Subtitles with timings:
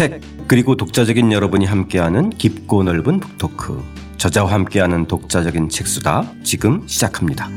[0.00, 3.84] 책 그리고 독자적인 여러분이 함께하는 깊고 넓은 북토크
[4.16, 7.50] 저자와 함께하는 독자적인 책수다 지금 시작합니다.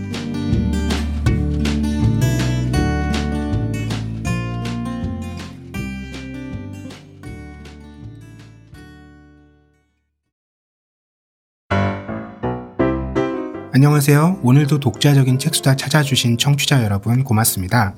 [13.71, 14.41] 안녕하세요.
[14.43, 17.95] 오늘도 독자적인 책수다 찾아주신 청취자 여러분 고맙습니다.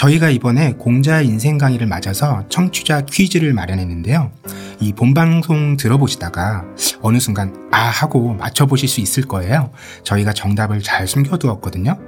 [0.00, 4.32] 저희가 이번에 공자 인생 강의를 맞아서 청취자 퀴즈를 마련했는데요.
[4.80, 6.64] 이 본방송 들어보시다가
[7.02, 9.70] 어느 순간 아 하고 맞춰보실 수 있을 거예요.
[10.02, 11.98] 저희가 정답을 잘 숨겨두었거든요.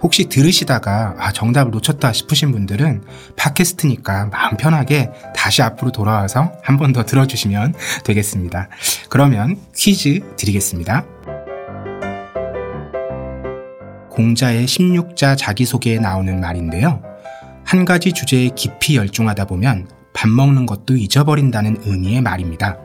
[0.00, 3.02] 혹시 들으시다가 아 정답을 놓쳤다 싶으신 분들은
[3.34, 7.74] 팟캐스트니까 마음 편하게 다시 앞으로 돌아와서 한 번 더 들어주시면
[8.06, 8.68] 되겠습니다.
[9.08, 11.04] 그러면 퀴즈 드리겠습니다.
[14.08, 17.09] 공자의 16자 자기소개에 나오는 말인데요.
[17.70, 22.80] 한 가지 주제에 깊이 열중하다 보면 밥 먹는 것도 잊어버린다는 의미의 말입니다.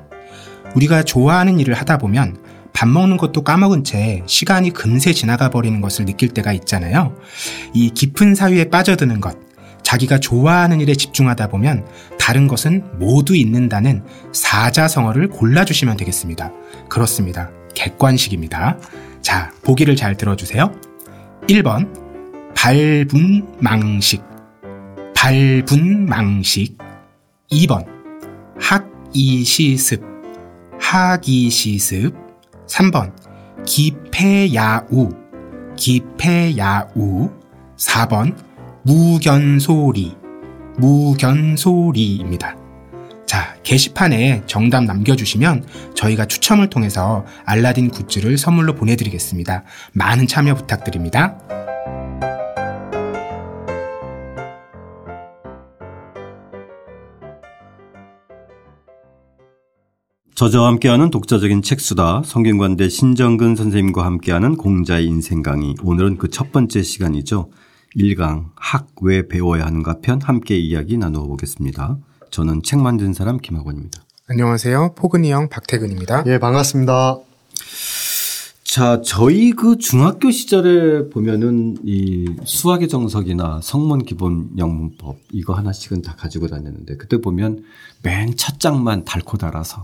[0.75, 2.37] 우리가 좋아하는 일을 하다 보면
[2.71, 7.15] 밥 먹는 것도 까먹은 채 시간이 금세 지나가 버리는 것을 느낄 때가 있잖아요.
[7.73, 9.35] 이 깊은 사유에 빠져드는 것,
[9.81, 11.87] 자기가 좋아하는 일에 집중하다 보면
[12.19, 16.51] 다른 것은 모두 잊는다는 사자성어를 골라주시면 되겠습니다.
[16.89, 17.49] 그렇습니다.
[17.73, 18.77] 객관식입니다.
[19.23, 20.71] 자, 보기를 잘 들어주세요.
[21.47, 21.89] 1번,
[22.53, 24.34] 발분망식.
[25.25, 26.77] 발분망식.
[27.51, 27.83] 2번,
[28.59, 30.03] 학이시습.
[30.79, 32.13] 학이시습.
[32.67, 33.11] 3번,
[33.65, 35.09] 기패야우.
[35.75, 37.31] 기패야우.
[37.75, 38.35] 4번,
[38.83, 40.15] 무견소리.
[40.77, 42.55] 무견소리입니다.
[43.25, 45.65] 자, 게시판에 정답 남겨주시면
[45.95, 49.63] 저희가 추첨을 통해서 알라딘 굿즈를 선물로 보내드리겠습니다.
[49.93, 51.35] 많은 참여 부탁드립니다.
[60.35, 62.23] 저자와 함께하는 독자적인 책수다.
[62.25, 65.75] 성균관대 신정근 선생님과 함께하는 공자의 인생 강의.
[65.81, 67.49] 오늘은 그 첫 번째 시간이죠.
[67.95, 71.97] 1강 학 왜 배워야 하는가 편 함께 이야기 나누어 보겠습니다.
[72.31, 74.01] 저는 책 만든 사람 김학원입니다.
[74.27, 74.95] 안녕하세요.
[74.95, 76.23] 포근이 형 박태근입니다.
[76.27, 77.19] 예, 반갑습니다.
[78.65, 86.15] 자, 저희 그 중학교 시절에 보면은 이 수학의 정석이나 성문 기본 영문법 이거 하나씩은 다
[86.17, 87.63] 가지고 다녔는데 그때 보면
[88.05, 89.83] 맨 첫 장만 닳고 닳아서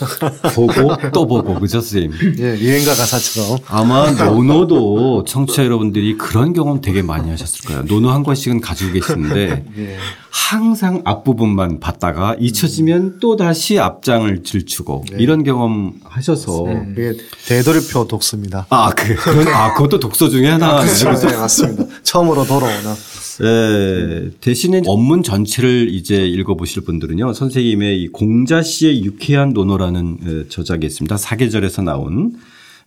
[0.54, 2.12] 보고 또 보고 그죠 선생님?
[2.38, 3.58] 예, 유행가 가사처럼.
[3.66, 7.82] 아마 논어도 청취자 여러분들이 그런 경험 되게 많이 하셨을 거예요.
[7.82, 9.96] 논어 한 권씩은 가지고 계시는데 예.
[10.30, 15.16] 항상 앞부분만 봤다가 잊혀지면 또 다시 앞장을 질추고 네.
[15.20, 17.16] 이런 경험 하셔서 그게
[17.46, 18.66] 되돌이표 독서입니다.
[18.70, 20.80] 아, 그, 그건, 아, 그것도 독서 중에 하나.
[20.80, 21.12] 그렇죠.
[21.28, 21.84] 네, 맞습니다.
[22.02, 22.94] 처음으로 돌아오는.
[23.42, 30.48] 예, 대신에 원문 전체를 이제 읽어보실 분들은요, 선생 님의 이 공자 씨의 유쾌한 논어라는 예,
[30.48, 31.16] 저작이 있습니다.
[31.16, 32.34] 사계절에서 나온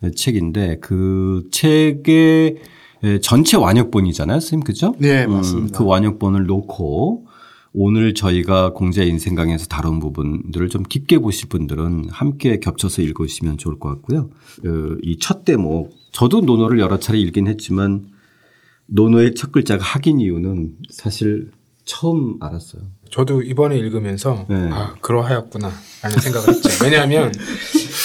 [0.04, 2.58] 예, 책인데 그 책의
[3.04, 4.96] 예, 전체 완역본이잖아요, 선생님, 그죠?
[4.98, 5.78] 네, 맞습니다.
[5.78, 7.28] 그 완역본을 놓고
[7.74, 13.80] 오늘 저희가 공자 인생 강에서 다룬 부분들을 좀 깊게 보실 분들은 함께 겹쳐서 읽으시면 좋을
[13.80, 14.30] 것 같고요.
[14.66, 18.06] 어, 이첫 대목, 저도 논어를 여러 차례 읽긴 했지만
[18.86, 21.52] 논어의 첫 글자가 학인 이유는 사실
[21.86, 22.82] 처음 알았어요.
[23.10, 24.56] 저도 이번에 읽으면서 네.
[24.72, 25.72] 아 그러하였구나
[26.02, 26.70] 라는 생각을 했죠.
[26.84, 27.32] 왜냐하면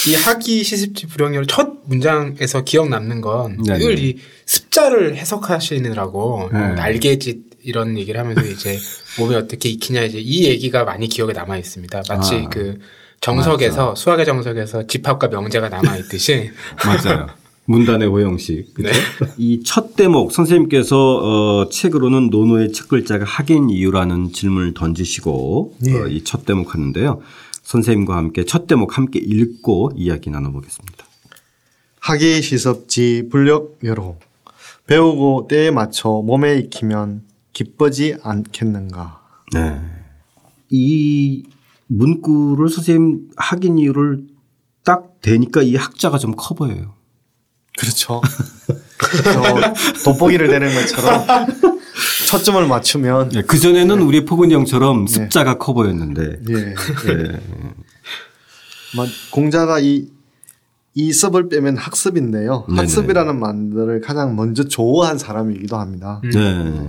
[0.06, 3.78] 이 학이 시습지 불용열 첫 문장에서 기억 남는 건 네네.
[3.78, 6.58] 늘이 습자를 해석하시느라고 네.
[6.74, 8.78] 날개짓 이런 얘기를 하면서 이제
[9.18, 12.02] 몸이 어떻게 익히냐 이제 이 얘기가 많이 기억에 남아 있습니다.
[12.08, 12.48] 마치 아.
[12.48, 12.78] 그
[13.20, 16.50] 정석에서 수학의 정석에서 집합과 명제가 남아 있듯이
[16.84, 17.26] 맞아요.
[17.68, 18.74] 문단의 호영식.
[18.78, 18.90] 네.
[19.36, 25.94] 이첫 대목 선생님께서 어, 책으로는 논어의 첫 글자가 학인 이유라는 질문을 던지시고 예.
[25.94, 27.20] 어, 이첫 대목 하는데요.
[27.62, 31.04] 선생님과 함께 첫 대목 함께 읽고 이야기 나눠보겠습니다.
[32.00, 34.16] 학이 시섭지 불력 여로.
[34.86, 39.20] 배우고 때에 맞춰 몸에 익히면 기쁘지 않겠는가.
[39.52, 39.78] 네.
[40.70, 41.44] 이
[41.88, 44.26] 문구를 선생님 학인 이유를
[44.84, 46.97] 딱 대니까 이 학자가 좀 커 보여요.
[47.78, 48.20] 그렇죠.
[49.24, 51.24] 저 돋보기를 대는 것처럼
[52.26, 56.40] 초점을 맞추면 그 전에는 우리 포근이 형처럼 습자가 커 보였는데.
[56.50, 56.54] 예.
[56.56, 57.40] 예.
[58.96, 60.08] 막 공자가 이,
[60.94, 62.64] 이 습을 빼면 학습인데요.
[62.68, 62.80] 네네.
[62.80, 66.20] 학습이라는 말을 가장 먼저 조어한 사람이기도 합니다.
[66.24, 66.88] 네.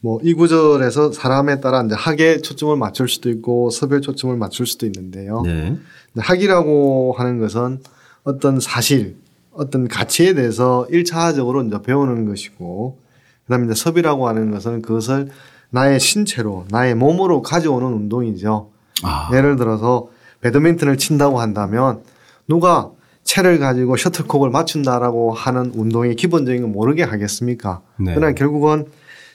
[0.00, 5.42] 뭐이 구절에서 사람에 따라 이제 학에 초점을 맞출 수도 있고 섭에 초점을 맞출 수도 있는데요.
[5.42, 5.76] 네.
[6.16, 7.80] 학이라고 하는 것은
[8.24, 9.16] 어떤 사실,
[9.56, 12.98] 어떤 가치에 대해서 일차적으로 이제 배우는 것이고,
[13.44, 15.28] 그다음에 이제 섭이라고 하는 것은 그것을
[15.70, 18.70] 나의 신체로, 나의 몸으로 가져오는 운동이죠.
[19.02, 19.30] 아.
[19.32, 20.08] 예를 들어서
[20.40, 22.02] 배드민턴을 친다고 한다면
[22.48, 22.90] 누가
[23.24, 27.82] 채를 가지고 셔틀콕을 맞춘다라고 하는 운동의 기본적인 건 모르게 하겠습니까?
[27.98, 28.14] 네.
[28.14, 28.86] 그러나 결국은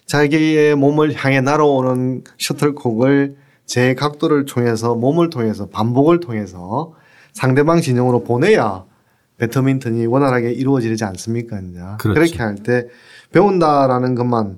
[0.05, 3.35] 자기의 몸을 향해 날아오는 셔틀콕을
[3.65, 6.93] 제 각도를 통해서 몸을 통해서 반복을 통해서
[7.33, 8.85] 상대방 진영으로 보내야
[9.41, 11.59] 배드민턴이 원활하게 이루어지지 않습니까?
[11.59, 12.13] 이제 그렇죠.
[12.13, 12.85] 그렇게 할 때
[13.31, 14.57] 배운다라는 것만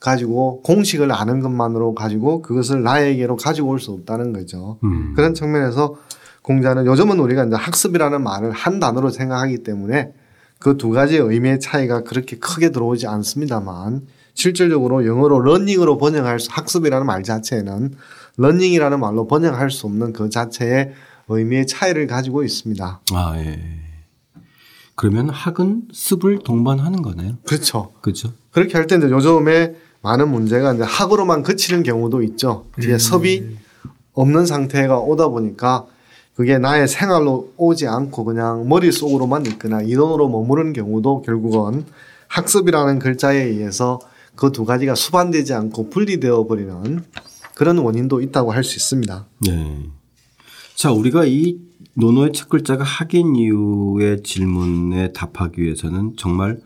[0.00, 4.78] 가지고 공식을 아는 것만으로 가지고 그것을 나에게로 가지고 올 수 없다는 거죠.
[4.84, 5.12] 음.
[5.14, 5.94] 그런 측면에서
[6.42, 10.12] 공자는 요즘은 우리가 이제 학습이라는 말을 한 단어로 생각하기 때문에
[10.58, 17.06] 그 두 가지의 의미의 차이가 그렇게 크게 들어오지 않습니다만 실질적으로 영어로 learning으로 번역할 수 학습이라는
[17.06, 17.94] 말 자체는
[18.36, 20.92] learning이라는 말로 번역할 수 없는 그 자체의
[21.28, 23.00] 의미의 차이를 가지고 있습니다.
[23.12, 23.60] 아, 예.
[24.98, 27.36] 그러면 학은 습을 동반하는 거네요.
[27.46, 27.92] 그렇죠.
[28.00, 28.32] 그렇죠?
[28.50, 32.66] 그렇게 할때 이제 요즘에 많은 문제가 이제 학으로만 그치는 경우도 있죠.
[32.80, 33.44] 뒤에 섭이
[34.14, 35.86] 없는 상태가 오다 보니까
[36.34, 41.84] 그게 나의 생활로 오지 않고 그냥 머릿속으로만 있거나 이론으로 머무르는 경우도 결국은
[42.26, 44.00] 학습이라는 글자에 의해서
[44.34, 47.04] 그 두 가지가 수반되지 않고 분리되어 버리는
[47.54, 49.26] 그런 원인도 있다고 할 수 있습니다.
[49.46, 49.82] 네.
[50.74, 51.58] 자, 우리가 이
[51.98, 56.60] 노노의 첫 글자가 학인 이유의 질문에 답하기 위해서는 정말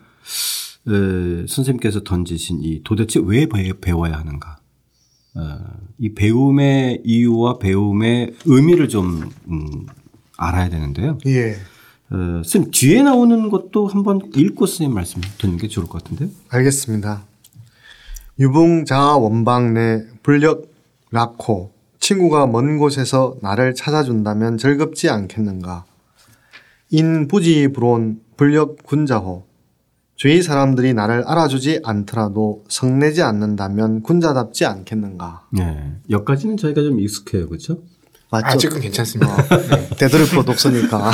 [0.89, 4.59] 에, 선생님께서 던지신 이 도대체 왜 배, 배워야 하는가?
[5.35, 5.59] 어,
[5.99, 9.87] 이 배움의 이유와 배움의 의미를 좀 음,
[10.37, 11.17] 알아야 되는데요.
[11.27, 11.53] 예.
[12.11, 16.29] 어, 선생님 뒤에 나오는 것도 한번 읽고 선생님 말씀 듣는 게 좋을 것 같은데요.
[16.51, 17.25] 알겠습니다.
[18.39, 20.71] 유붕자 원방내 불력
[21.11, 21.72] 낳고
[22.03, 25.85] 친구가 먼 곳에서 나를 찾아준다면 즐겁지 않겠는가.
[26.91, 29.47] 인 부지 불온 불력 군자호.
[30.17, 35.47] 주위 사람들이 나를 알아주지 않더라도 성내지 않는다면 군자답지 않겠는가.
[35.53, 35.95] 네.
[36.11, 37.49] 여기까지는 저희가 좀 익숙해요.
[37.49, 37.79] 그렇죠?
[38.31, 38.47] 맞죠?
[38.47, 39.37] 아직은 괜찮습니다.
[39.97, 41.11] 되돌이표 독서니까.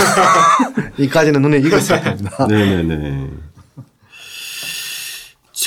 [0.98, 2.46] 이까지는 눈에 익었을 겁니다.
[2.46, 3.30] 네네네.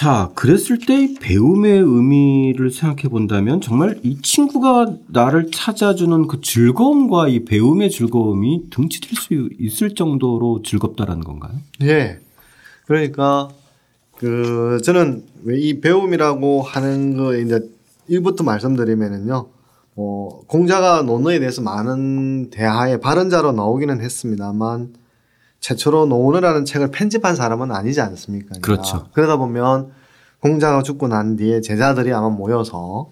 [0.02, 7.46] 자, 그랬을 때이 배움의 의미를 생각해 본다면 정말 이 친구가 나를 찾아주는 그 즐거움과 이
[7.46, 11.52] 배움의 즐거움이 등치될 수 있을 정도로 즐겁다라는 건가요?
[11.84, 12.18] 예.
[12.88, 13.50] 그러니까
[14.18, 17.60] 그 저는 왜 이 배움이라고 하는 거 이제
[18.08, 19.50] 일부터 말씀드리면은요.
[19.94, 24.94] 뭐 공자가 논어에 대해서 많은 대하의 발언자로 나오기는 했습니다만
[25.62, 28.56] 최초로 논어라는 책을 편집한 사람은 아니지 않습니까?
[28.62, 29.06] 그렇죠.
[29.14, 29.92] 그러다 보면
[30.40, 33.12] 공자가 죽고 난 뒤에 제자들이 아마 모여서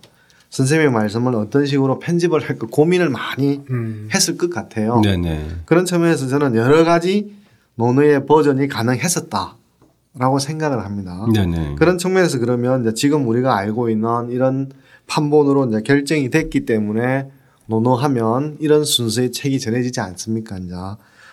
[0.50, 4.10] 선생님의 말씀을 어떤 식으로 편집을 할까 고민을 많이 음.
[4.12, 5.00] 했을 것 같아요.
[5.02, 5.58] 네네.
[5.66, 7.36] 그런 측면에서 저는 여러 가지
[7.76, 11.28] 논어의 버전이 가능했었다라고 생각을 합니다.
[11.32, 11.76] 네네.
[11.78, 14.72] 그런 측면에서 그러면 이제 지금 우리가 알고 있는 이런
[15.06, 17.30] 판본으로 이제 결정이 됐기 때문에
[17.68, 20.58] 논어하면 이런 순서의 책이 전해지지 않습니까?
[20.58, 20.74] 이제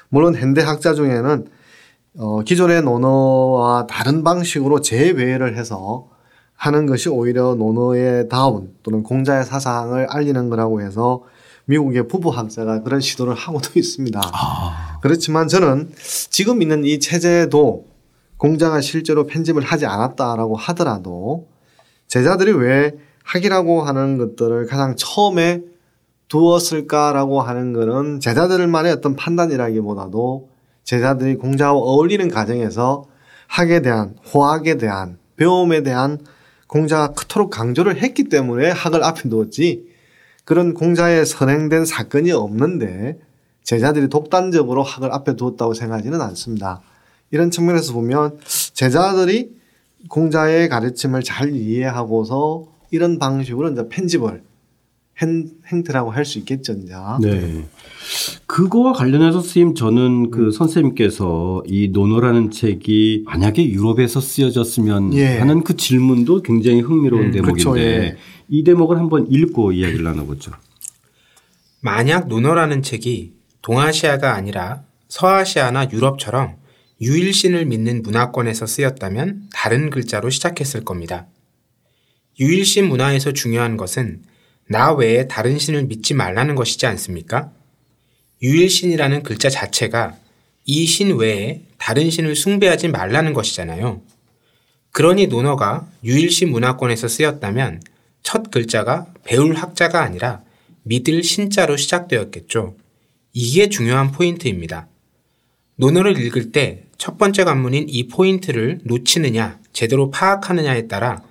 [0.08, 1.46] 물론 현대 학자 중에는
[2.18, 6.08] 어, 기존의 논어와 다른 방식으로 재배를 해서
[6.54, 11.22] 하는 것이 오히려 논어의 다운 또는 공자의 사상을 알리는 거라고 해서
[11.66, 14.20] 미국의 부부학자가 그런 시도를 하고도 있습니다.
[15.02, 15.92] 그렇지만 저는
[16.30, 17.86] 지금 있는 이 체제도
[18.38, 21.48] 공자가 실제로 편집을 하지 않았다라고 하더라도
[22.06, 22.94] 제자들이 왜
[23.24, 25.62] 학이라고 하는 것들을 가장 처음에
[26.28, 30.48] 두었을까라고 하는 것은 제자들만의 어떤 판단이라기보다도
[30.84, 33.04] 제자들이 공자와 어울리는 과정에서
[33.48, 36.18] 학에 대한 호학에 대한 배움에 대한
[36.66, 39.86] 공자가 그토록 강조를 했기 때문에 학을 앞에 두었지
[40.44, 43.18] 그런 공자의 선행된 사건이 없는데
[43.62, 46.82] 제자들이 독단적으로 학을 앞에 두었다고 생각하지는 않습니다.
[47.30, 48.38] 이런 측면에서 보면
[48.72, 49.56] 제자들이
[50.08, 54.42] 공자의 가르침을 잘 이해하고서 이런 방식으로 이제 편집을
[55.16, 56.94] 한 행태라고 할 수 있겠죠, 이제.
[57.20, 57.64] 네.
[58.46, 65.38] 그거와 관련해서 선생님 저는 그 선생님께서 이 노노라는 책이 만약에 유럽에서 쓰여졌으면 예.
[65.38, 68.16] 하는 그 질문도 굉장히 흥미로운 음, 대목인데 그렇죠, 예.
[68.48, 70.52] 이 대목을 한번 읽고 이야기를 나눠보죠.
[71.80, 73.32] 만약 논어라는 책이
[73.62, 76.56] 동아시아가 아니라 서아시아나 유럽처럼
[77.00, 81.26] 유일신을 믿는 문화권에서 쓰였다면 다른 글자로 시작했을 겁니다.
[82.38, 84.22] 유일신 문화에서 중요한 것은
[84.68, 87.50] 나 외에 다른 신을 믿지 말라는 것이지 않습니까?
[88.42, 90.16] 유일신이라는 글자 자체가
[90.64, 94.02] 이 신 외에 다른 신을 숭배하지 말라는 것이잖아요.
[94.90, 97.82] 그러니 논어가 유일신 문화권에서 쓰였다면
[98.22, 100.42] 첫 글자가 배울 학자가 아니라
[100.82, 102.76] 믿을 신자로 시작되었겠죠.
[103.32, 104.88] 이게 중요한 포인트입니다.
[105.76, 111.22] 논어를 읽을 때 첫 번째 관문인 이 포인트를 놓치느냐, 제대로 파악하느냐에 따라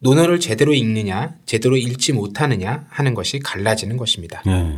[0.00, 4.42] 논어를 제대로 읽느냐, 제대로 읽지 못하느냐 하는 것이 갈라지는 것입니다.
[4.46, 4.76] 예.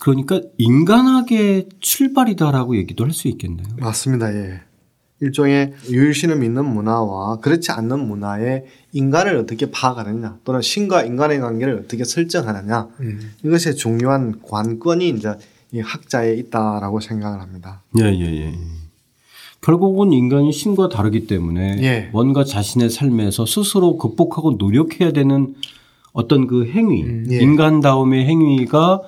[0.00, 3.66] 그러니까 인간학의 출발이다라고 얘기도 할 수 있겠네요.
[3.78, 4.32] 맞습니다.
[4.34, 4.60] 예.
[5.20, 12.04] 일종의 유일신을 믿는 문화와 그렇지 않는 문화의 인간을 어떻게 파악하느냐 또는 신과 인간의 관계를 어떻게
[12.04, 13.32] 설정하느냐 음.
[13.42, 15.34] 이것이 중요한 관건이 이제
[15.72, 17.82] 이 학자에 있다라고 생각을 합니다.
[17.98, 18.54] 예, 예, 예.
[19.60, 22.08] 결국은 인간이 신과 다르기 때문에 예.
[22.12, 25.54] 뭔가 자신의 삶에서 스스로 극복하고 노력해야 되는
[26.12, 27.38] 어떤 그 행위, 예.
[27.40, 29.00] 인간다움의 행위가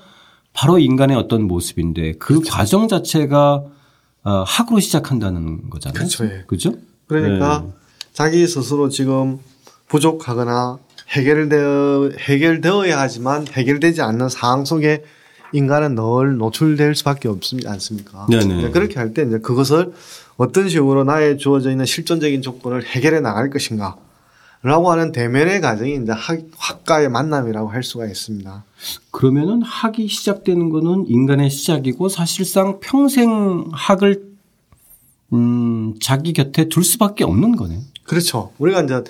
[0.52, 2.52] 바로 인간의 어떤 모습인데 그 그렇죠.
[2.52, 3.62] 과정 자체가
[4.23, 5.95] 어, 학으로 시작한다는 거잖아요.
[5.95, 6.45] 그렇죠, 예.
[6.47, 6.75] 그죠?
[7.07, 7.73] 그러니까 네.
[8.12, 9.38] 자기 스스로 지금
[9.88, 10.78] 부족하거나
[11.11, 15.02] 해결되어 해결되어야 하지만 해결되지 않는 상황 속에
[15.52, 18.26] 인간은 늘 노출될 수밖에 없지 않습니까?
[18.30, 18.59] 네네.
[18.59, 19.92] 이제 그렇게 할 때 이제 그것을
[20.40, 23.99] 어떤 식으로 나의 주어져 있는 실존적인 조건을 해결해 나갈 것인가?
[24.62, 28.64] 라고 하는 대면의 과정이 이제 학, 학과의 만남이라고 할 수가 있습니다.
[29.11, 34.30] 그러면은 학이 시작되는 거는 인간의 시작이고 사실상 평생 학을
[35.35, 37.80] 음, 자기 곁에 둘 수밖에 없는 거네요.
[38.04, 38.52] 그렇죠.
[38.59, 39.04] 우리가 이제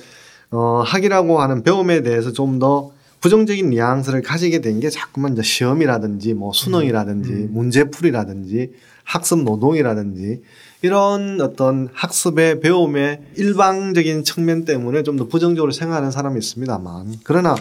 [0.50, 6.34] 어, 학이라고 하는 배움에 대해서 좀 더 부정적인 뉘앙스를 가지게 된 게 자꾸만 이제 시험이라든지
[6.34, 8.72] 뭐 수능이라든지 문제풀이라든지
[9.04, 10.42] 학습 노동이라든지
[10.82, 17.16] 이런 어떤 학습의 배움의 일방적인 측면 때문에 좀 더 부정적으로 생각하는 사람이 있습니다만.
[17.25, 17.54] 그러나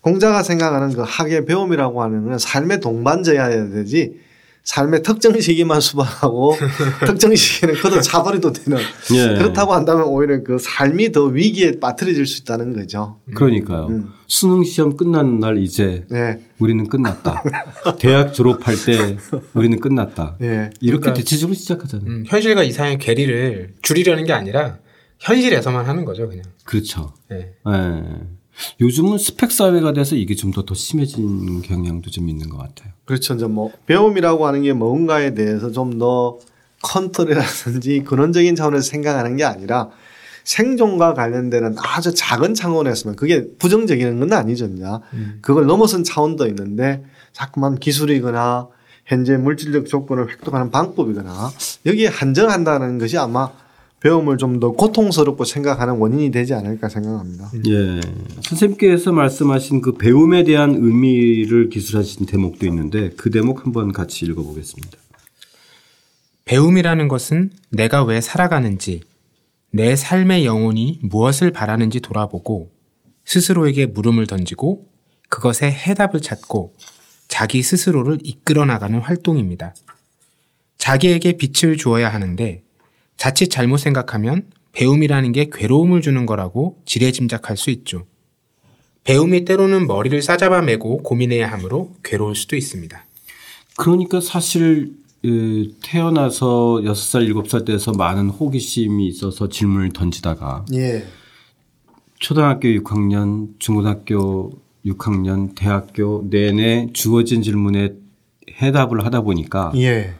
[0.00, 4.20] 공자가 생각하는 그 학의 배움이라고 하는 건 삶의 동반자여야 되지
[4.66, 6.56] 삶의 특정 시기만 수반하고
[7.06, 8.78] 특정 시기는 그도 차버리도 되는
[9.14, 9.38] 예.
[9.38, 13.20] 그렇다고 한다면 오히려 그 삶이 더 위기에 빠뜨려질 수 있다는 거죠.
[13.36, 13.86] 그러니까요.
[13.86, 14.10] 음.
[14.26, 16.40] 수능 시험 끝나는 날 이제 네.
[16.58, 17.44] 우리는 끝났다.
[18.00, 19.16] 대학 졸업할 때
[19.54, 20.36] 우리는 끝났다.
[20.42, 20.70] 예.
[20.80, 22.08] 이렇게 그러니까- 대체적으로 시작하잖아요.
[22.08, 24.78] 음, 현실과 이상의 괴리를 줄이려는 게 아니라
[25.20, 26.42] 현실에서만 하는 거죠, 그냥.
[26.64, 27.14] 그렇죠.
[27.30, 27.52] 네.
[27.68, 28.02] 예.
[28.80, 32.92] 요즘은 스펙 사회가 돼서 이게 좀더더 심해진 경향도 좀 있는 것 같아요.
[33.04, 33.34] 그렇죠.
[33.34, 36.38] 이제 뭐 배움이라고 하는 게 뭔가에 대해서 좀 더
[36.82, 39.90] 컨트롤이라든지 근원적인 차원에서 생각하는 게 아니라
[40.44, 44.66] 생존과 관련되는 아주 작은 차원에서만 그게 부정적인 건 아니죠.
[44.66, 44.84] 이제
[45.40, 48.68] 그걸 넘어선 차원도 있는데 자꾸만 기술이거나
[49.04, 51.50] 현재 물질적 조건을 획득하는 방법이거나
[51.86, 53.50] 여기에 한정한다는 것이 아마
[54.00, 57.50] 배움을 좀 더 고통스럽고 생각하는 원인이 되지 않을까 생각합니다.
[57.68, 58.00] 예.
[58.42, 64.96] 선생님께서 말씀하신 그 배움에 대한 의미를 기술하신 대목도 있는데 그 대목 한번 같이 읽어보겠습니다.
[66.44, 69.02] 배움이라는 것은 내가 왜 살아가는지,
[69.72, 72.70] 내 삶의 영혼이 무엇을 바라는지 돌아보고
[73.24, 74.86] 스스로에게 물음을 던지고
[75.28, 76.74] 그것에 해답을 찾고
[77.28, 79.74] 자기 스스로를 이끌어 나가는 활동입니다.
[80.78, 82.62] 자기에게 빛을 주어야 하는데
[83.16, 88.06] 자칫 잘못 생각하면 배움이라는 게 괴로움을 주는 거라고 지레짐작할 수 있죠.
[89.04, 93.04] 배움이 때로는 머리를 싸잡아 매고 고민해야 하므로 괴로울 수도 있습니다.
[93.76, 94.94] 그러니까 사실
[95.24, 95.28] 에,
[95.82, 101.06] 태어나서 6살, 7살 때에서 많은 호기심이 있어서 질문을 던지다가 예.
[102.18, 104.52] 초등학교 6학년, 중고등학교
[104.84, 107.94] 6학년, 대학교 내내 주어진 질문에
[108.60, 110.14] 해답을 하다 보니까 예.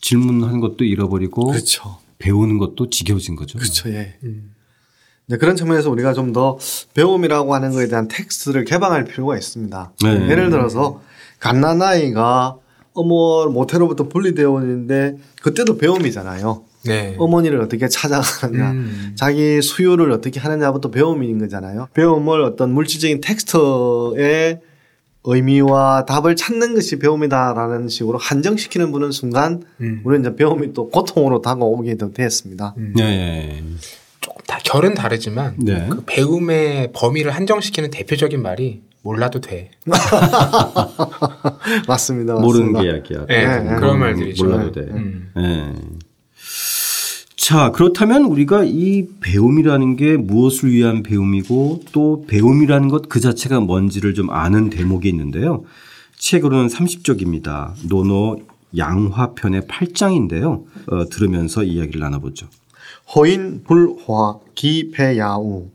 [0.00, 1.98] 질문하는 것도 잃어버리고 그렇죠.
[2.18, 3.58] 배우는 것도 지겨워진 거죠.
[3.58, 3.88] 그렇죠.
[3.90, 4.16] 예.
[5.26, 6.58] 네, 그런 측면에서 우리가 좀 더
[6.94, 9.92] 배움이라고 하는 것에 대한 텍스트를 개방할 필요가 있습니다.
[10.02, 10.28] 네.
[10.30, 11.00] 예를 들어서
[11.40, 12.56] 갓난아이가
[12.94, 16.64] 어머 모태로부터 분리되어 있는데 그때도 배움이잖아요.
[16.84, 17.16] 네.
[17.18, 19.12] 어머니를 어떻게 찾아가느냐, 음.
[19.16, 21.88] 자기 수유를 어떻게 하느냐부터 배움인 거잖아요.
[21.94, 24.60] 배움을 어떤 물질적인 텍스트의
[25.30, 30.00] 의미와 답을 찾는 것이 배움이다라는 식으로 한정시키는 분은 순간 음.
[30.04, 32.74] 우리는 이제 배움이 또 고통으로 다가오게 되었습니다.
[32.76, 32.92] 네.
[32.96, 33.62] 네.
[34.20, 35.86] 조금 다 결은 다르지만 네.
[35.90, 39.70] 그 배움의 범위를 한정시키는 대표적인 말이 몰라도 돼.
[41.86, 42.34] 맞습니다.
[42.34, 42.82] 모르는 맞습니다.
[42.82, 43.26] 게 약이야.
[43.26, 44.44] 네, 네, 그런 음, 말들이죠.
[44.44, 44.80] 몰라도 돼.
[44.80, 45.30] 음.
[47.48, 47.54] 네.
[47.54, 54.12] 자, 그렇다면 우리가 이 배움이라는 게 무엇을 위한 배움이고 또 배움이라는 것 그 자체가 뭔지를
[54.12, 55.64] 좀 아는 대목이 있는데요.
[56.18, 57.72] 책으로는 30쪽입니다.
[57.88, 58.40] 노노
[58.76, 60.64] 양화편의 8장인데요.
[60.92, 62.48] 어, 들으면서 이야기를 나눠보죠.
[63.16, 65.70] 호인 불화 기배야우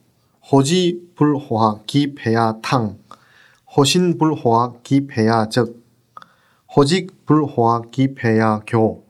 [0.52, 2.98] 호지 불화 기배야탕
[3.76, 5.76] 호신 불화 기배야적
[6.76, 9.04] 호직 불화 기배야교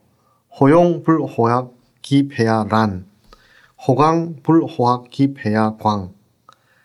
[0.62, 1.68] 호용 불화
[2.04, 3.06] 기배야란
[3.88, 6.14] 호강 불화 기배야광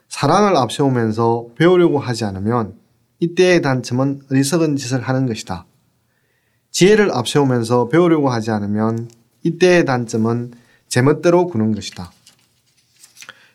[0.09, 2.79] 사랑을 앞세우면서 배우려고 하지 않으면
[3.21, 5.67] 이때의 단점은 어리석은 짓을 하는 것이다.
[6.71, 9.11] 지혜를 앞세우면서 배우려고 하지 않으면
[9.43, 10.53] 이때의 단점은
[10.89, 12.11] 제멋대로 구는 것이다.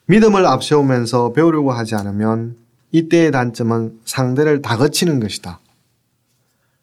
[0.05, 2.57] 믿음을 앞세우면서 배우려고 하지 않으면
[2.91, 5.59] 이때의 단점은 상대를 다그치는 것이다.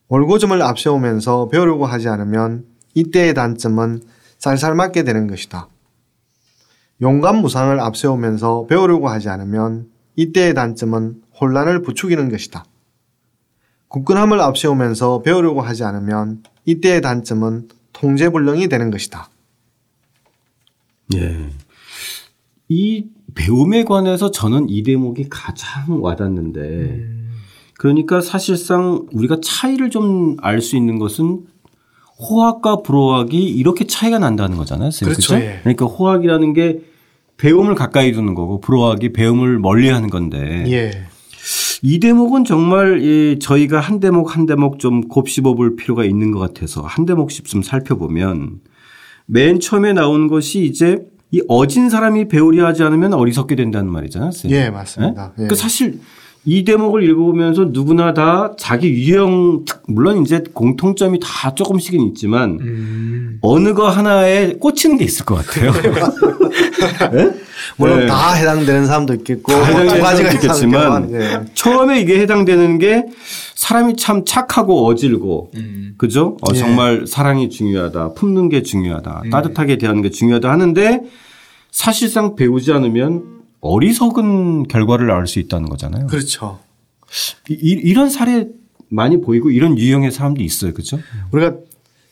[0.08, 4.02] 월고점을 앞세우면서 배우려고 하지 않으면 이때의 단점은
[4.40, 5.68] 쌀쌀맞게 되는 것이다.
[7.02, 12.64] 용감 무상을 앞세우면서 배우려고 하지 않으면 이때의 단점은 혼란을 부추기는 것이다.
[13.88, 19.28] 굳건함을 앞세우면서 배우려고 하지 않으면 이때의 단점은 통제불능이 되는 것이다.
[21.14, 21.50] 예.
[22.68, 27.04] 이 배움에 관해서 저는 이 대목이 가장 와닿는데
[27.78, 31.46] 그러니까 사실상 우리가 차이를 좀 알 수 있는 것은
[32.20, 34.90] 호학과 불호학이 이렇게 차이가 난다는 거잖아요.
[34.90, 35.14] 선생님.
[35.14, 35.34] 그렇죠.
[35.34, 35.44] 그죠?
[35.44, 35.58] 예.
[35.62, 36.80] 그러니까 호학이라는 게
[37.36, 40.90] 배움을 가까이 두는 거고 불호학이 배움을 멀리 하는 건데 예.
[41.82, 46.38] 이 대목은 정말 이 저희가 한 대목 한 대목 좀 곱씹어 볼 필요가 있는 것
[46.38, 48.60] 같아서 한 대목씩 좀 살펴보면
[49.24, 50.98] 맨 처음에 나온 것이 이제
[51.30, 54.32] 이 어진 사람이 배우려 하지 않으면 어리석게 된다는 말이잖아요.
[54.32, 54.60] 선생님.
[54.60, 55.32] 예, 맞습니다.
[55.38, 55.46] 예.
[55.46, 56.00] 그 사실
[56.46, 63.38] 이 대목을 읽어보면서 누구나 다 자기 유형 특- 물론 이제 공통점이 다 조금씩은 있지만 음.
[63.42, 65.70] 어느 거 하나에 꽂히는 게 있을 것 같아요.
[67.76, 68.06] 물론 네.
[68.06, 71.40] 다 해당되는 사람도 있겠고 다 해당되는 두 가지가 있겠지만 예.
[71.54, 73.04] 처음에 이게 해당되는 게
[73.54, 75.50] 사람이 참 착하고 어질고
[75.98, 76.38] 그죠?
[76.40, 76.58] 어, 예.
[76.58, 78.14] 정말 사랑이 중요하다.
[78.14, 79.22] 품는 게 중요하다.
[79.26, 79.30] 음.
[79.30, 81.02] 따뜻하게 대하는 게 중요하다 하는데
[81.70, 86.06] 사실상 배우지 않으면 어리석은 결과를 낳을 수 있다는 거잖아요.
[86.06, 86.58] 그렇죠.
[87.48, 88.48] 이, 이- 이런 사례
[88.88, 90.72] 많이 보이고 이런 유형의 사람도 있어요.
[90.72, 90.98] 그죠?
[91.32, 91.54] 우리가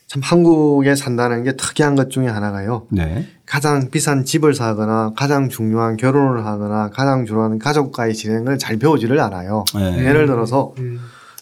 [0.07, 2.87] 참 한국에 산다는 게 특이한 것 중에 하나가요.
[2.89, 3.27] 네.
[3.45, 9.65] 가장 비싼 집을 사거나 가장 중요한 결혼을 하거나 가장 중요한 가족과의 진행을 잘 배우지를 않아요.
[9.75, 10.05] 네.
[10.05, 10.73] 예를 들어서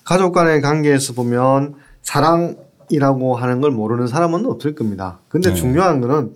[0.04, 5.20] 가족 간의 관계에서 보면 사랑이라고 하는 걸 모르는 사람은 없을 겁니다.
[5.30, 5.56] 근데 네.
[5.56, 6.36] 중요한 거는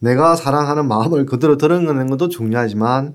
[0.00, 3.14] 내가 사랑하는 마음을 그대로 드러내는 것도 중요하지만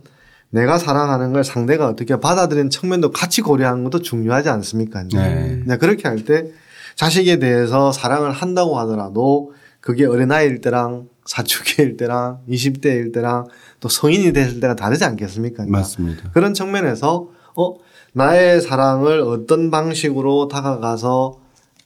[0.50, 5.02] 내가 사랑하는 걸 상대가 어떻게 받아들이는 측면도 같이 고려하는 것도 중요하지 않습니까?
[5.02, 5.18] 이제.
[5.18, 5.64] 네.
[5.66, 6.52] 네, 그렇게 할 때
[6.96, 13.48] 자식에 대해서 사랑을 한다고 하더라도 그게 어린아이일 때랑 사춘기일 때랑 20대일 때랑
[13.80, 15.66] 또 성인이 됐을 때가 다르지 않겠습니까?
[15.68, 16.30] 맞습니다.
[16.32, 17.74] 그런 측면에서 어
[18.14, 21.40] 나의 사랑을 어떤 방식으로 다가가서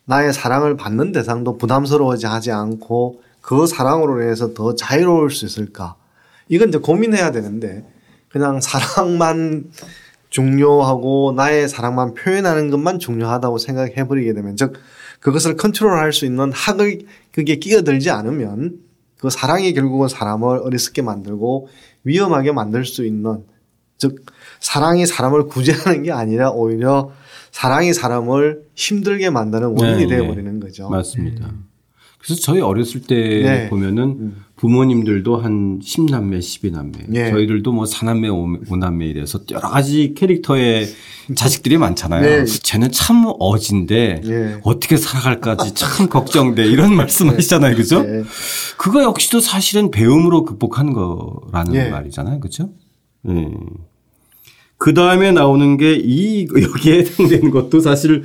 [0.05, 5.95] 나의 사랑을 받는 대상도 부담스러워지 하지 않고 그 사랑으로 인해서 더 자유로울 수 있을까?
[6.49, 7.83] 이건 이제 고민해야 되는데
[8.27, 9.71] 그냥 사랑만
[10.29, 14.73] 중요하고 나의 사랑만 표현하는 것만 중요하다고 생각해 버리게 되면 즉
[15.19, 16.99] 그것을 컨트롤할 수 있는 학을
[17.31, 18.81] 그게 끼어들지 않으면
[19.17, 21.69] 그 사랑이 결국은 사람을 어리석게 만들고
[22.03, 23.45] 위험하게 만들 수 있는
[23.97, 24.27] 즉
[24.59, 27.11] 사랑이 사람을 구제하는 게 아니라 오히려
[27.49, 30.27] 사랑이 사람을 힘들게 만드는 원인이 네, 되어 네.
[30.27, 30.87] 버리는 거죠.
[30.87, 31.49] 맞습니다.
[32.19, 33.69] 그래서 저희 어렸을 때 네.
[33.69, 37.15] 보면은 부모님들도 한 10남매, 12남매.
[37.15, 37.31] 예.
[37.31, 40.89] 저희들도 뭐 4남매, 5남매 이래서 여러 가지 캐릭터의
[41.33, 42.21] 자식들이 많잖아요.
[42.21, 42.45] 네.
[42.45, 44.59] 쟤는 참 어진데 예.
[44.63, 46.65] 어떻게 살아갈까지 참 걱정돼.
[46.67, 47.77] 이런 말씀 하시잖아요.
[47.77, 48.03] 그죠?
[48.05, 48.23] 예.
[48.77, 51.89] 그거 역시도 사실은 배움으로 극복하는 거라는 예.
[51.89, 52.41] 말이잖아요.
[52.41, 52.69] 그죠?
[53.29, 53.47] 예.
[54.77, 58.23] 그 다음에 나오는 게 이, 여기에 해당되는 것도 사실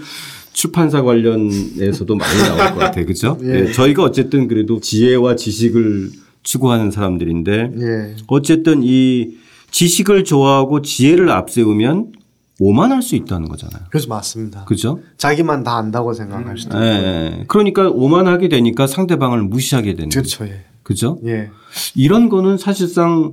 [0.55, 3.05] 출판사 관련에서도 많이 나올 것 같아요.
[3.05, 3.37] 그죠?
[3.45, 3.67] 예.
[3.69, 6.11] 예, 저희가 어쨌든 그래도 지혜와 지식을
[6.43, 8.17] 추구하는 사람들인데 예.
[8.29, 9.37] 어쨌든 이
[9.71, 12.13] 지식을 좋아하고 지혜를 앞세우면
[12.61, 13.87] 오만할 수 있다는 거잖아요.
[13.91, 14.65] 그래서 맞습니다.
[14.65, 15.01] 그죠?
[15.19, 17.07] 자기만 다 안다고 생각할 수도 예, 있고.
[17.07, 17.45] 예.
[17.49, 20.09] 그러니까 오만하게 되니까 상대방을 무시하게 되는.
[20.09, 20.45] 그렇죠.
[20.47, 20.65] 예.
[20.85, 21.19] 그죠?
[21.27, 21.51] 예.
[21.97, 23.33] 이런 거는 사실상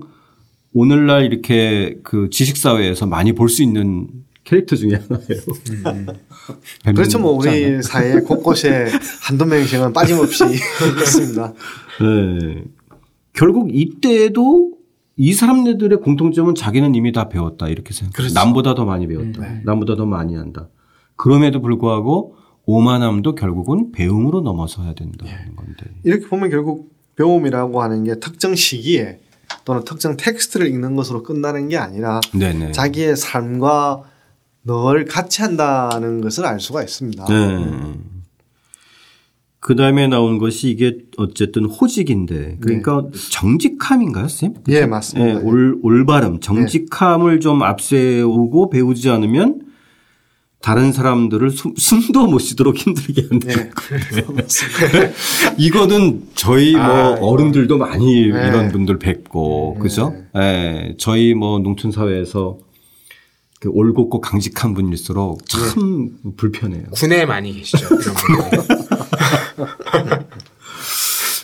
[0.73, 4.07] 오늘날 이렇게 그 지식사회에서 많이 볼 수 있는
[4.51, 5.41] 캐릭터 중에 하나예요.
[5.85, 6.07] 음.
[6.93, 7.19] 그렇죠.
[7.19, 8.91] 뭐 우리 사회 곳곳에
[9.47, 10.43] 명씩은 빠짐없이
[10.99, 11.53] 있습니다.
[12.01, 12.65] 네.
[13.31, 14.73] 결국 이때에도
[15.15, 18.11] 이 사람들의 공통점은 자기는 이미 다 배웠다 이렇게 생각해요.
[18.13, 18.33] 그렇죠.
[18.33, 19.41] 남보다 더 많이 배웠다.
[19.41, 19.61] 네.
[19.63, 20.67] 남보다 더 많이 한다.
[21.15, 22.35] 그럼에도 불구하고
[22.65, 25.55] 오만함도 결국은 배움으로 넘어서야 된다는 예.
[25.55, 25.85] 건데.
[26.03, 29.19] 이렇게 보면 결국 배움이라고 하는 게 특정 시기에
[29.63, 32.73] 또는 특정 텍스트를 읽는 것으로 끝나는 게 아니라 네네.
[32.73, 34.10] 자기의 삶과
[34.63, 37.25] 늘 같이 한다는 것을 알 수가 있습니다.
[37.25, 37.93] 네.
[39.59, 44.55] 그 다음에 나온 것이 이게 어쨌든 호직인데 그러니까 정직함인가요, 쌤?
[44.69, 45.29] 예, 맞습니다.
[45.29, 49.61] 예, 올, 올바름, 정직함을 좀 앞세우고 배우지 않으면
[50.61, 53.47] 다른 사람들을 숨, 숨도 못 쉬도록 힘들게 한다.
[53.51, 55.13] 예.
[55.57, 58.47] 이거는 저희 뭐 아, 어른들도 많이 네.
[58.47, 60.13] 이런 분들 뵙고 그죠?
[60.35, 60.95] 예.
[60.97, 62.70] 저희 뭐 농촌 사회에서 그
[63.69, 66.85] 올곧고 강직한 분일수록 참 불편해요.
[66.93, 67.87] 군에 많이 계시죠.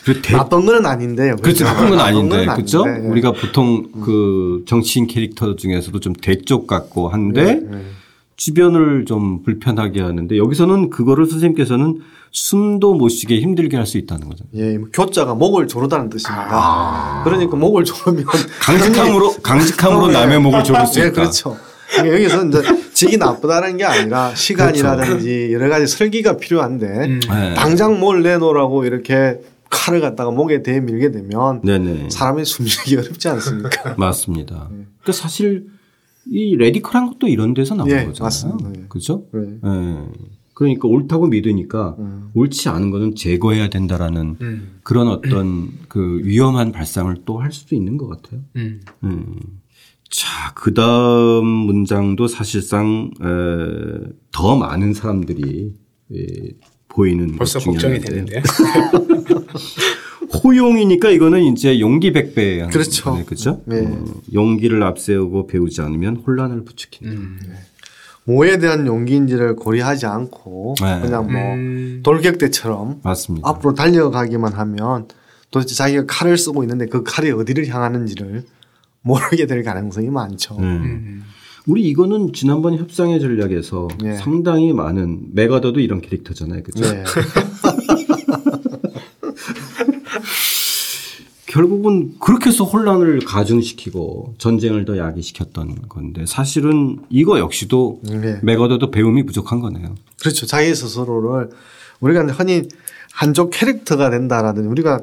[0.03, 1.35] 그 대, 나쁜 건 아닌데요.
[1.35, 1.65] 그렇죠.
[1.65, 2.45] 나쁜 건 아닌데.
[2.45, 2.83] 건 그렇죠?
[2.85, 3.05] 아닌데.
[3.05, 3.09] 예.
[3.11, 7.81] 우리가 보통 그 정치인 캐릭터 중에서도 좀 대쪽 같고 한데 예.
[8.37, 11.99] 주변을 좀 불편하게 하는데 여기서는 그거를 선생님께서는
[12.31, 14.43] 숨도 못 쉬게 힘들게 할 수 있다는 거죠.
[14.53, 17.21] 예, 뭐 교자가 목을 조르다는 뜻입니다.
[17.23, 18.25] 그러니까 목을 조르면
[18.61, 21.07] 강직함으로 강직함으로 남의 목을 조를 수 있다.
[21.07, 21.57] 예, 그렇죠.
[21.91, 22.61] 그러니까 여기서 이제
[22.93, 27.19] 직이 나쁘다는 게 아니라 시간이라든지 여러 가지 설기가 필요한데 음.
[27.19, 27.53] 네.
[27.55, 32.09] 당장 뭘 내놓으라고 이렇게 칼을 갖다가 목에 대밀게 되면 네네.
[32.09, 33.95] 사람이 숨쉬기 어렵지 않습니까?
[33.99, 34.69] 맞습니다.
[34.69, 35.67] 그러니까 사실
[36.29, 38.23] 이 레디컬한 것도 이런 데서 나온 예, 거잖아요.
[38.23, 38.69] 맞습니다.
[38.77, 38.85] 예.
[38.89, 39.25] 그렇죠?
[39.33, 39.41] 네.
[39.63, 39.97] 예.
[40.53, 42.31] 그러니까 옳다고 믿으니까 음.
[42.33, 44.79] 옳지 않은 거는 제거해야 된다라는 음.
[44.83, 48.41] 그런 어떤 그 위험한 발상을 또 할 수도 있는 것 같아요.
[48.55, 48.81] 음.
[50.07, 50.09] 음.
[50.09, 55.73] 자, 그 다음 문장도 사실상, 에, 더 많은 사람들이
[56.15, 56.25] 에,
[56.87, 57.99] 보이는 벌써 걱정이.
[57.99, 58.41] 되는데요.
[60.43, 62.67] 호용이니까 이거는 이제 용기 백배.
[62.71, 63.23] 그렇죠.
[63.25, 63.61] 그렇죠?
[63.65, 63.85] 네.
[63.85, 67.13] 어, 용기를 앞세우고 배우지 않으면 혼란을 부추긴다.
[67.13, 67.39] 음.
[68.25, 70.99] 뭐에 대한 용기인지를 고려하지 않고 네.
[71.01, 72.01] 그냥 뭐 음.
[72.03, 73.47] 돌격대처럼 맞습니다.
[73.47, 75.07] 앞으로 달려가기만 하면
[75.49, 78.43] 도대체 자기가 칼을 쓰고 있는데 그 칼이 어디를 향하는지를
[79.07, 80.57] 모르게 될 가능성이 많죠.
[80.59, 80.67] 네.
[80.67, 81.23] 음.
[81.65, 84.15] 우리 이거는 지난번 협상의 전략에서 네.
[84.17, 86.63] 상당히 많은 메가더도 이런 캐릭터잖아요.
[86.63, 86.93] 그렇죠?
[86.93, 87.03] 네.
[91.47, 98.39] 결국은 그렇게 해서 혼란을 가중시키고 전쟁을 더 야기시켰던 건데 사실은 이거 역시도 네.
[98.43, 99.95] 메가더도 배움이 부족한 거네요.
[100.19, 100.45] 그렇죠.
[100.45, 101.49] 자기 스스로를
[101.99, 102.67] 우리가 흔히
[103.11, 105.01] 한쪽 캐릭터가 된다라든지 우리가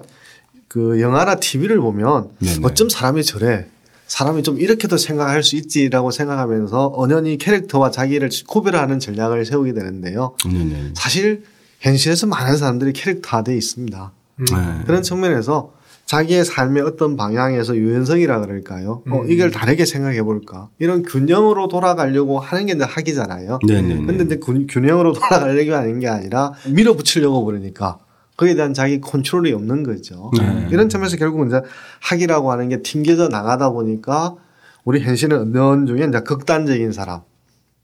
[0.68, 2.60] 그 영화나 TV를 보면 네네.
[2.62, 3.66] 어쩜 사람이 저래.
[4.06, 10.36] 사람이 좀 이렇게도 생각할 수 있지라고 생각하면서 언연히 캐릭터와 자기를 구별하는 전략을 세우게 되는데요.
[10.44, 10.90] 네네.
[10.94, 11.44] 사실
[11.80, 14.12] 현실에서 많은 사람들이 캐릭터화되어 있습니다.
[14.40, 14.44] 음.
[14.44, 14.84] 네.
[14.86, 15.72] 그런 측면에서
[16.06, 19.02] 자기의 삶의 어떤 방향에서 유연성이라 그럴까요?
[19.10, 19.30] 어, 음.
[19.30, 20.68] 이걸 다르게 생각해 볼까?
[20.78, 23.58] 이런 균형으로 돌아가려고 하는 게 이제 학이잖아요.
[23.66, 24.04] 네네.
[24.06, 27.98] 근데 이제 균- 균형으로 돌아가려고 하는 게 아니라 밀어붙이려고 그러니까
[28.36, 30.30] 거기에 대한 자기 컨트롤이 없는 거죠.
[30.36, 30.68] 네.
[30.70, 31.62] 이런 점에서 결국은 이제
[32.00, 34.36] 학이라고 하는 게 튕겨져 나가다 보니까
[34.84, 37.22] 우리 현실은 언론 중에 이제 극단적인 사람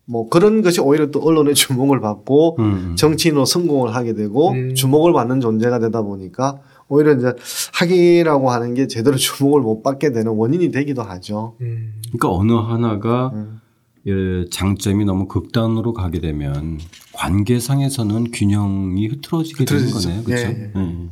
[0.05, 2.97] 뭐 그런 것이 오히려 또 언론의 주목을 받고 음.
[2.97, 4.75] 정치인으로 성공을 하게 되고 음.
[4.75, 6.59] 주목을 받는 존재가 되다 보니까
[6.89, 7.33] 오히려 이제
[7.75, 11.55] 학이라고 하는 게 제대로 주목을 못 받게 되는 원인이 되기도 하죠.
[11.61, 11.95] 음.
[12.13, 13.60] 그러니까 어느 하나가 음.
[14.07, 16.79] 예, 장점이 너무 극단으로 가게 되면
[17.13, 20.09] 관계상에서는 균형이 흐트러지게 되는 흐트러지죠.
[20.09, 20.25] 거네요.
[20.25, 20.47] 그렇죠?
[20.49, 21.09] 예, 예.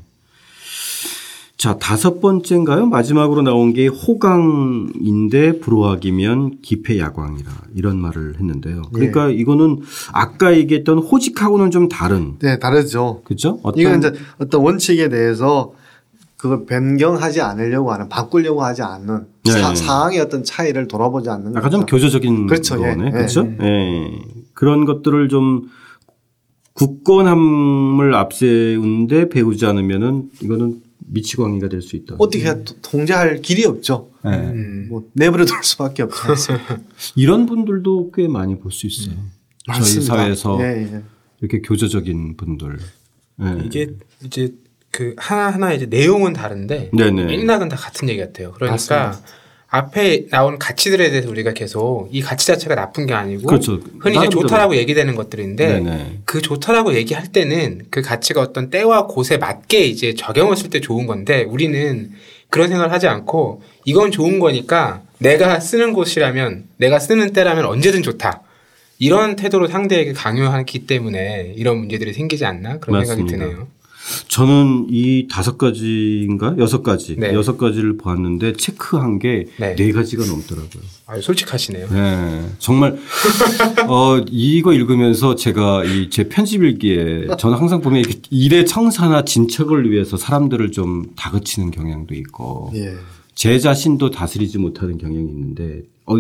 [1.59, 2.87] 자, 다섯 번째인가요?
[2.87, 8.83] 마지막으로 나온 게 호강인데 불호학이면 기폐야광이라 이런 말을 했는데요.
[8.87, 8.91] 예.
[8.93, 9.81] 그러니까 이거는
[10.13, 13.23] 아까 얘기했던 호직하고는 좀 다른 네, 다르죠.
[13.25, 13.59] 그죠?
[13.65, 15.73] 어떤 이건 이제 어떤 원칙에 대해서
[16.39, 19.51] 그걸 변경하지 않으려고 하는 바꾸려고 하지 않는 네.
[19.51, 21.97] 사, 사항의 어떤 차이를 돌아보지 않는 약간 좀 거죠.
[21.97, 22.77] 교조적인 그렇죠.
[22.77, 23.07] 예, 거네.
[23.09, 23.11] 예.
[23.11, 23.47] 그렇죠?
[23.61, 24.19] 예.
[24.55, 25.69] 그런 것들을 좀
[26.75, 32.15] 굳건함을 앞세우는데 배우지 않으면은 이거는 미치광이가 될 수 있다.
[32.19, 34.11] 어떻게 또 통제할 길이 없죠.
[34.25, 34.29] 예.
[34.31, 34.87] 음.
[34.91, 36.79] 뭐 내버려 둘 수밖에 않습니까?
[37.17, 39.17] 이런 분들도 꽤 많이 볼 수 있어요.
[39.67, 40.15] 저희 많습니다.
[40.17, 41.03] 사회에서 예, 예.
[41.41, 42.79] 이렇게 교조적인 분들.
[43.43, 43.63] 예.
[43.65, 43.89] 이게
[44.25, 44.55] 이제
[44.91, 47.25] 그 하나 하나 이제 내용은 다른데 네네.
[47.25, 48.53] 맥락은 다 같은 얘기 같아요.
[48.53, 49.21] 그러니까 맞습니다.
[49.71, 53.81] 앞에 나온 가치들에 대해서 우리가 계속 이 가치 자체가 나쁜 게 아니고 그렇죠.
[54.01, 54.29] 흔히 이제.
[54.31, 56.21] 좋다라고 얘기되는 것들인데 네네.
[56.25, 61.43] 그 좋다라고 얘기할 때는 그 가치가 어떤 때와 곳에 맞게 이제 적용했을 때 좋은 건데
[61.43, 62.11] 우리는
[62.49, 68.43] 그런 생각을 하지 않고 이건 좋은 거니까 내가 쓰는 곳이라면 내가 쓰는 때라면 언제든 좋다.
[68.99, 73.29] 이런 태도로 상대에게 강요하기 때문에 이런 문제들이 생기지 않나 그런 맞습니다.
[73.29, 73.69] 생각이 드네요.
[74.29, 77.33] 저는 이 다섯 가지인가 여섯 가지 네.
[77.35, 79.93] 여섯 가지를 보았는데 체크한 게네 네.
[79.93, 80.83] 가지가 넘더라고요.
[81.07, 81.89] 아유, 솔직하시네요.
[81.89, 82.99] 네, 정말
[83.89, 89.91] 어 이거 읽으면서 제가 이 제 편집 일기에 저는 항상 보면 이렇게 일의 청사나 진척을
[89.91, 92.95] 위해서 사람들을 좀 다그치는 경향도 있고 예.
[93.35, 96.17] 제 자신도 다스리지 못하는 경향이 있는데 어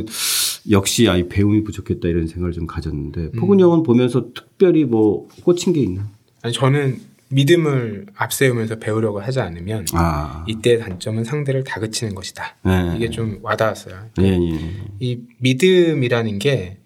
[0.70, 6.08] 역시 아이 배움이 부족했다 이런 생각을 좀 가졌는데 포근영은 보면서 특별히 뭐 꽂힌 게 있나?
[6.42, 12.56] 아니, 저는 믿음을 앞세우면서 배우려고 하지 않으면 아, 이때의 단점은 상대를 다그치는 것이다.
[12.62, 12.94] 네.
[12.96, 13.94] 이게 좀 와닿았어요.
[14.20, 14.58] 예, 예.
[15.00, 16.78] 이 믿음이라는 게,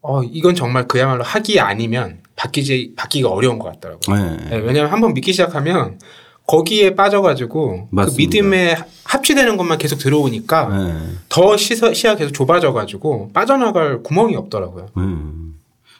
[0.00, 4.16] 어, 이건 정말 그야말로 학이 아니면 바뀌지, 바뀌기가 어려운 것 같더라고요.
[4.16, 4.50] 네.
[4.50, 5.98] 네, 왜냐하면 한번 믿기 시작하면
[6.46, 8.18] 거기에 빠져가지고 그 맞습니다.
[8.18, 11.00] 믿음에 합치되는 것만 계속 들어오니까 네.
[11.28, 14.88] 더 시서, 시야 계속 좁아져가지고 빠져나갈 구멍이 없더라고요.
[14.98, 15.54] 음.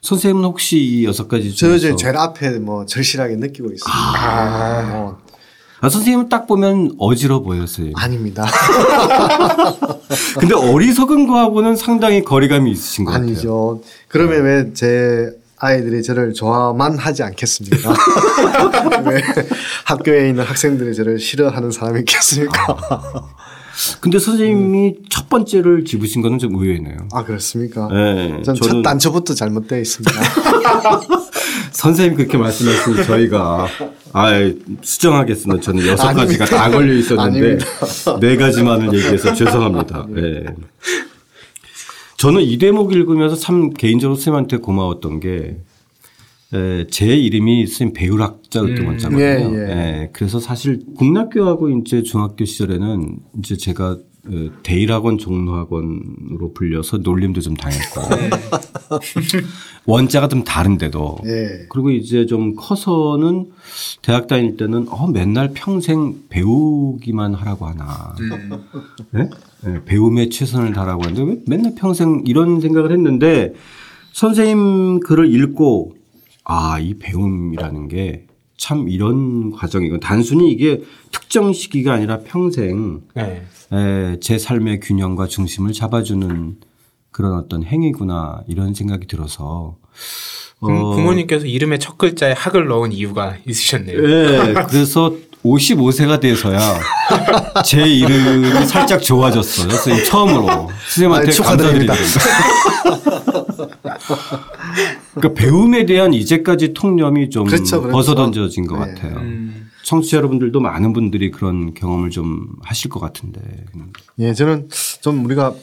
[0.05, 3.90] 선생님은 혹시 이 여섯 가지 저 중에서 이제 제일 앞에 뭐 절실하게 느끼고 있습니다.
[3.90, 4.83] 아.
[4.83, 5.19] 뭐
[5.81, 7.90] 아, 선생님은 딱 보면 어지러 보였어요.
[7.97, 8.45] 아닙니다.
[10.38, 13.29] 근데 어리석은 거하고는 상당히 거리감이 있으신 것 같아요.
[13.29, 13.83] 아니죠.
[14.09, 17.95] 그러면 왜제 아이들이 저를 좋아만 하지 않겠습니까?
[19.09, 19.23] 왜
[19.87, 22.77] 학교에 있는 학생들이 저를 싫어하는 사람이 있겠습니까?
[24.01, 26.97] 근데 선생님이 첫 번째를 집으신 거는 좀 의외네요.
[27.13, 27.89] 아 그렇습니까?
[27.89, 30.13] 네, 전첫 단추부터 잘못되어 있습니다.
[31.73, 33.67] 선생님 그렇게 말씀하시니 저희가
[34.13, 34.31] 아
[34.83, 35.61] 수정하겠습니다.
[35.61, 37.59] 저는 여섯 가지가 다 걸려 있었는데
[38.21, 40.07] 네 가지만을 얘기해서 죄송합니다.
[40.11, 40.45] 네.
[42.17, 45.57] 저는 이 대목 읽으면서 참 개인적으로 선생님한테 고마웠던 게
[46.90, 48.87] 제 이름이 선생님 배울학자였던 음.
[48.87, 49.21] 거잖아요.
[49.21, 49.71] 예, 예.
[49.71, 57.55] 예, 그래서 사실 국락교하고 이제 중학교 시절에는 이제 제가 어, 대일학원 종로학원으로 불려서 놀림도 좀
[57.55, 58.01] 당했고
[59.85, 61.67] 원자가 좀 다른데도 예.
[61.69, 63.51] 그리고 이제 좀 커서는
[64.01, 68.14] 대학 다닐 때는 어 맨날 평생 배우기만 하라고 하나
[69.11, 69.29] 네?
[69.64, 73.53] 네, 배움에 최선을 다하라고 하는데 왜 맨날 평생 이런 생각을 했는데
[74.12, 75.97] 선생님 글을 읽고
[76.44, 78.26] 아 이 배움이라는 게
[78.57, 80.80] 참 이런 과정이고 단순히 이게
[81.11, 83.42] 특정 시기가 아니라 평생 네.
[83.72, 86.57] 에, 제 삶의 균형과 중심을 잡아주는
[87.11, 89.76] 그런 어떤 행위구나 이런 생각이 들어서
[90.61, 93.98] 어, 부- 부모님께서 이름의 첫 글자에 학을 넣은 이유가 있으셨네요.
[93.98, 95.12] 예, 그래서
[95.44, 96.61] 55세가 돼서야
[97.66, 99.68] 제 이름이 살짝 좋아졌어요.
[99.68, 101.33] 선생님 처음으로 선생님한테.
[101.42, 101.94] 감사드립니다.
[105.14, 107.93] 그러니까 배움에 대한 이제까지 통념이 좀 그렇죠, 그렇죠.
[107.93, 108.95] 벗어던져진 것 네.
[108.95, 109.17] 같아요.
[109.19, 109.71] 음.
[109.85, 113.40] 청취자 여러분들도 많은 분들이 그런 경험을 좀 하실 것 같은데.
[114.19, 114.69] 예, 저는
[115.03, 115.55] 좀 우리가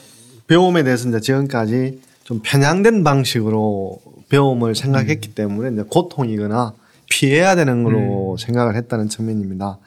[0.48, 4.00] 배움에 대해서 이제 지금까지 좀 편향된 방식으로
[4.30, 6.74] 배움을 생각했기 때문에 이제 고통이거나
[7.10, 9.80] 피해야 되는 걸로 생각을 했다는 측면입니다.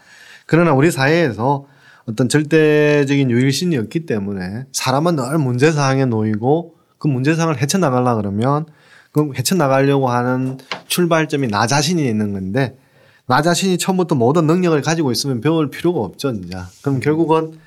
[0.47, 1.67] 그러나 우리 사회에서
[2.07, 8.64] 어떤 절대적인 유일신이 없기 때문에 사람은 늘 문제사항에 놓이고 그 문제사항을 헤쳐나가려 그러면
[9.12, 10.57] 그 헤쳐나가려고 하는
[10.88, 12.79] 출발점이 나 자신이 있는 건데
[13.27, 16.67] 나 자신이 처음부터 모든 능력을 가지고 있으면 배울 필요가 없죠, 진짜.
[16.81, 17.59] 그럼 결국은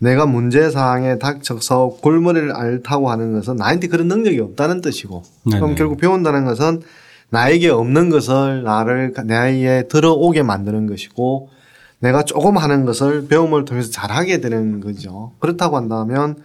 [0.00, 5.60] 내가 문제사항에 닥쳐서 골머리를 앓다고 하는 것은 나한테 그런 능력이 없다는 뜻이고 네네.
[5.60, 6.80] 그럼 결국 배운다는 것은
[7.28, 11.50] 나에게 없는 것을 나를 나에게 들어오게 만드는 것이고
[11.98, 15.32] 내가 조금 하는 것을 배움을 통해서 잘하게 되는 거죠.
[15.38, 16.36] 그렇다고 한다면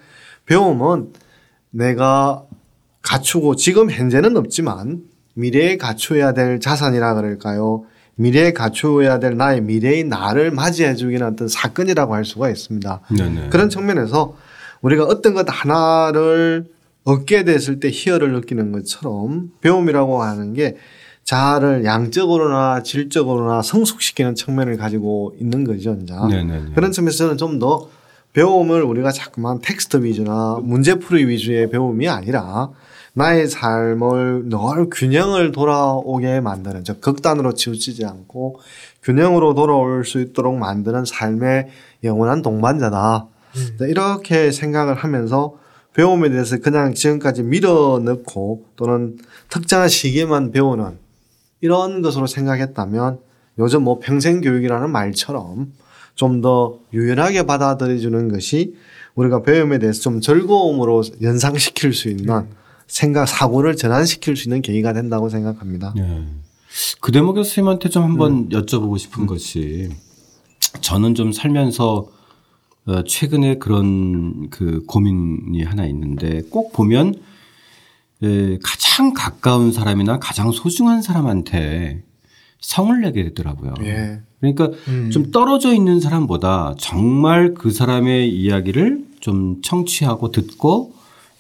[0.48, 1.14] 배움은
[1.72, 2.44] 내가
[3.02, 5.02] 갖추고 지금 현재는 없지만
[5.34, 7.86] 미래에 갖추어야 될 자산이라 그럴까요?
[8.16, 13.02] 미래에 갖추어야 될 나의 미래의 나를 맞이해 주기는 어떤 사건이라고 할 수가 있습니다.
[13.18, 13.50] 네네.
[13.50, 14.36] 그런 측면에서
[14.82, 16.66] 우리가 어떤 것 하나를
[17.04, 20.78] 얻게 됐을 때 희열을 느끼는 것처럼 배움이라고 하는 게
[21.24, 26.14] 자아를 양적으로나 질적으로나 성숙시키는 측면을 가지고 있는 거죠, 이제.
[26.14, 26.74] 네네네.
[26.76, 27.90] 그런 측면에서는 좀 더
[28.34, 32.70] 배움을 우리가 자꾸만 텍스트 위주나 문제풀이 위주의 배움이 아니라
[33.14, 38.60] 나의 삶을 늘 균형을 돌아오게 만드는 즉 극단으로 치우치지 않고
[39.04, 41.68] 균형으로 돌아올 수 있도록 만드는 삶의
[42.04, 43.28] 영원한 동반자다.
[43.82, 45.58] 이렇게 생각을 하면서
[45.94, 49.18] 배움에 대해서 그냥 지금까지 밀어넣고 또는
[49.50, 50.98] 특정한 시기에만 배우는
[51.60, 53.20] 이런 것으로 생각했다면
[53.60, 55.74] 요즘 뭐 평생 교육이라는 말처럼
[56.16, 58.76] 좀 더 유연하게 받아들여주는 것이
[59.16, 62.48] 우리가 배움에 대해서 좀 즐거움으로 연상시킬 수 있는
[62.88, 65.94] 생각, 사고를 전환시킬 수 있는 계기가 된다고 생각합니다.
[65.98, 66.24] 예.
[67.00, 69.90] 그 대목에서 선생님한테 좀 한번 여쭤보고 싶은 것이
[70.82, 72.08] 저는 좀 살면서
[72.86, 77.16] 어, 최근에 그런 그 고민이 하나 있는데 꼭 보면
[78.24, 82.04] 에, 가장 가까운 사람이나 가장 소중한 사람한테
[82.62, 83.74] 성을 내게 되더라고요.
[83.84, 84.22] 예.
[84.40, 84.70] 그러니까
[85.12, 90.94] 좀 떨어져 있는 사람보다 정말 그 사람의 이야기를 좀 청취하고 듣고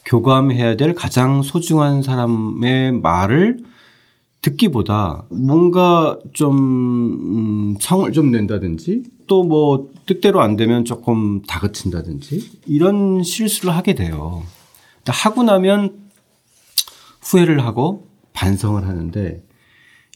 [0.06, 3.64] 교감해야 될 가장 소중한 사람의 말을
[4.42, 13.24] 듣기보다 뭔가 좀 음, 성을 좀 낸다든지 또 뭐 뜻대로 안 되면 조금 다그친다든지 이런
[13.24, 14.44] 실수를 하게 돼요.
[15.08, 15.96] 하고 나면
[17.22, 19.42] 후회를 하고 반성을 하는데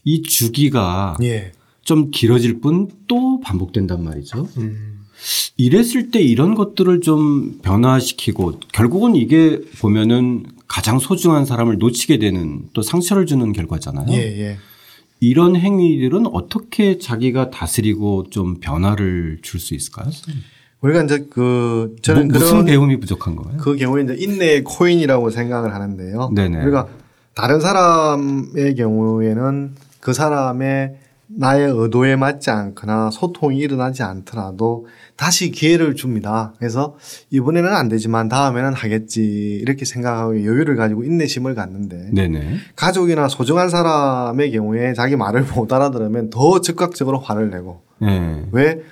[0.06, 1.52] 이 주기가 예.
[1.82, 4.48] 좀 길어질 뿐 또 반복된단 말이죠.
[4.56, 5.00] 음.
[5.56, 12.82] 이랬을 때 이런 것들을 좀 변화시키고 결국은 이게 보면은 가장 소중한 사람을 놓치게 되는 또
[12.82, 14.06] 상처를 주는 결과잖아요.
[14.10, 14.56] 예, 예.
[15.20, 20.10] 이런 행위들은 어떻게 자기가 다스리고 좀 변화를 줄 수 있을까요?
[20.82, 23.58] 우리가 이제 그 저는 뭐, 무슨 배움이 부족한 거예요?
[23.58, 26.30] 그 경우에 이제 인내의 코인이라고 생각을 하는데요.
[26.34, 26.62] 네네.
[26.62, 26.88] 우리가
[27.34, 29.74] 다른 사람의 경우에는
[30.06, 30.94] 그 사람의
[31.26, 36.54] 나의 의도에 맞지 않거나 소통이 일어나지 않더라도 다시 기회를 줍니다.
[36.58, 36.96] 그래서
[37.30, 42.58] 이번에는 안 되지만 다음에는 하겠지 이렇게 생각하고 여유를 가지고 인내심을 갖는데 네네.
[42.76, 48.44] 가족이나 소중한 사람의 경우에 자기 말을 못 알아들으면 더 즉각적으로 화를 내고 네.
[48.52, 48.82] 왜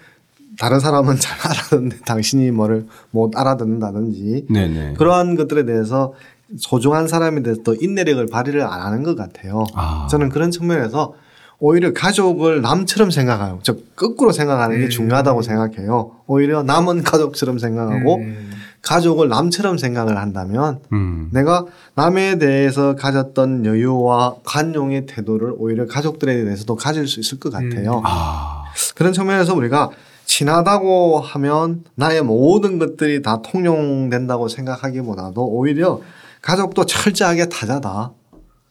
[0.58, 4.94] 다른 사람은 잘 알아듣는데 당신이 뭐를 못 알아듣는다든지 네네.
[4.94, 6.14] 그러한 것들에 대해서
[6.58, 9.64] 소중한 사람에 대해서 더 인내력을 발휘를 안 하는 것 같아요.
[9.74, 10.06] 아.
[10.10, 11.14] 저는 그런 측면에서
[11.58, 14.90] 오히려 가족을 남처럼 생각하고 저 거꾸로 생각하는 게 음.
[14.90, 16.10] 중요하다고 생각해요.
[16.26, 18.50] 오히려 남은 가족처럼 생각하고 음.
[18.82, 21.30] 가족을 남처럼 생각을 한다면 음.
[21.32, 21.64] 내가
[21.94, 28.02] 남에 대해서 가졌던 여유와 관용의 태도를 오히려 가족들에 대해서도 가질 수 있을 것 같아요.
[28.04, 28.64] 아.
[28.94, 29.90] 그런 측면에서 우리가
[30.26, 36.00] 친하다고 하면 나의 모든 것들이 다 통용된다고 생각하기보다도 오히려
[36.48, 38.12] 가족도 철저하게 타자다.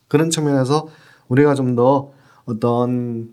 [0.07, 0.87] 그런 측면에서
[1.27, 2.11] 우리가 좀 더
[2.45, 3.29] 어떤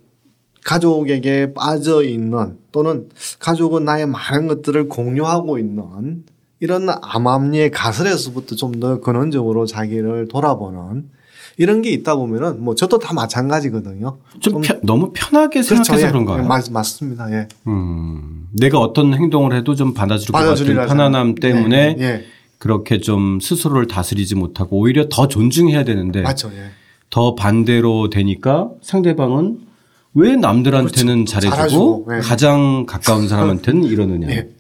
[0.65, 6.25] 가족에게 빠져 있는 또는 가족은 나의 많은 것들을 공유하고 있는
[6.61, 11.09] 이런 암암리의 가설에서부터 좀 더 근원적으로 자기를 돌아보는
[11.59, 14.19] 이런 게 있다 보면은 뭐 저도 다 마찬가지거든요.
[14.41, 16.11] 좀 편- 너무 편하게 생각해서 예.
[16.11, 16.43] 그런가요?
[16.45, 17.31] 예, 맞, 맞습니다.
[17.33, 17.49] 예.
[17.67, 18.47] 음.
[18.53, 22.25] 내가 어떤 행동을 해도 좀 받아줄 것 같은 받아주리라 편안함 생각- 때문에 예, 예.
[22.61, 26.51] 그렇게 좀 스스로를 다스리지 못하고 오히려 더 존중해야 되는데 맞죠.
[26.55, 26.71] 예.
[27.09, 29.61] 더 반대로 되니까 상대방은
[30.13, 32.19] 왜 남들한테는 잘해주고 잘해주고, 예.
[32.21, 34.29] 가장 가까운 사람한테는 이러느냐.
[34.29, 34.51] 예.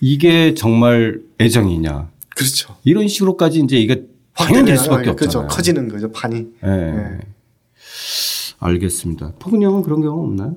[0.00, 2.08] 이게 정말 애정이냐.
[2.34, 2.74] 그렇죠.
[2.84, 5.40] 이런 식으로까지 이제 이게 당연될 수밖에 그렇죠.
[5.40, 5.48] 없잖아요.
[5.48, 6.46] 커지는 거죠, 판이.
[6.64, 6.68] 예.
[6.68, 7.18] 예.
[8.58, 9.34] 알겠습니다.
[9.38, 10.56] 포근 형은 그런 경우 없나요?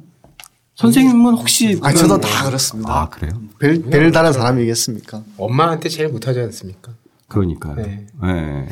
[0.79, 2.89] 선생님은 혹시 아, 저도 다 그렇습니다.
[2.93, 3.33] 아 그래요?
[3.59, 5.21] 별, 별 다른 사람이겠습니까?
[5.37, 6.93] 엄마한테 제일 못하지 않습니까?
[7.27, 7.75] 그러니까요.
[7.75, 8.07] 네.
[8.23, 8.65] 예.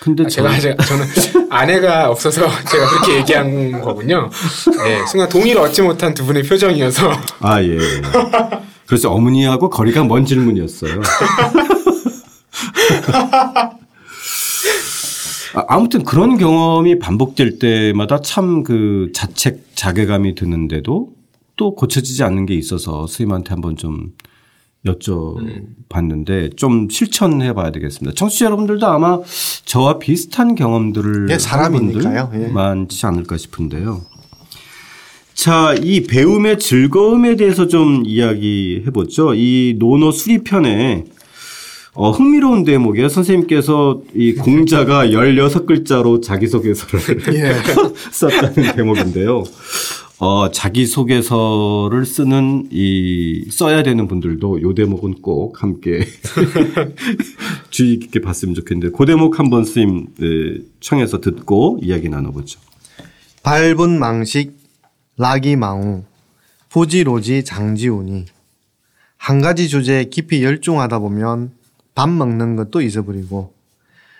[0.00, 1.04] 근데 아, 제가, 저- 제가 저는
[1.52, 4.30] 아내가 없어서 제가 그렇게 얘기한 거군요.
[4.84, 7.76] 네, 순간 동의를 얻지 못한 두 분의 표정이어서 아 예.
[8.86, 10.98] 그래서 어머니하고 거리가 먼 질문이었어요.
[15.54, 21.10] 아, 아무튼 그런 경험이 반복될 때마다 참 그 자책 자괴감이 드는데도
[21.56, 24.12] 또 고쳐지지 않는 게 있어서 스님한테 한번 좀
[24.86, 28.14] 여쭤봤는데 좀 실천해 봐야 되겠습니다.
[28.14, 29.18] 청취자 여러분들도 아마
[29.64, 32.30] 저와 비슷한 경험들을 예, 사람이니까요.
[32.34, 32.48] 예.
[32.48, 34.02] 많지 않을까 싶은데요.
[35.34, 39.34] 자, 이 배움의 즐거움에 대해서 좀 이야기해 보죠.
[39.34, 41.04] 이 노노 수리편에
[41.94, 43.08] 어, 흥미로운 대목이에요.
[43.10, 47.52] 선생님께서 이 공자가 16글자로 자기소개서를 예.
[48.10, 49.44] 썼다는 대목인데요.
[50.18, 56.06] 어, 자기소개서를 쓰는 이 써야 되는 분들도 요 대목은 꼭 함께
[57.68, 62.58] 주의 깊게 봤으면 좋겠는데 그 대목 한번 스님 네, 청해서 듣고 이야기 나눠보죠.
[63.42, 64.56] 밟은 망식,
[65.18, 66.04] 락이 망우,
[66.70, 68.26] 부지로지 장지우니.
[69.18, 71.50] 한 가지 주제에 깊이 열중하다 보면
[71.94, 73.54] 밥 먹는 것도 잊어버리고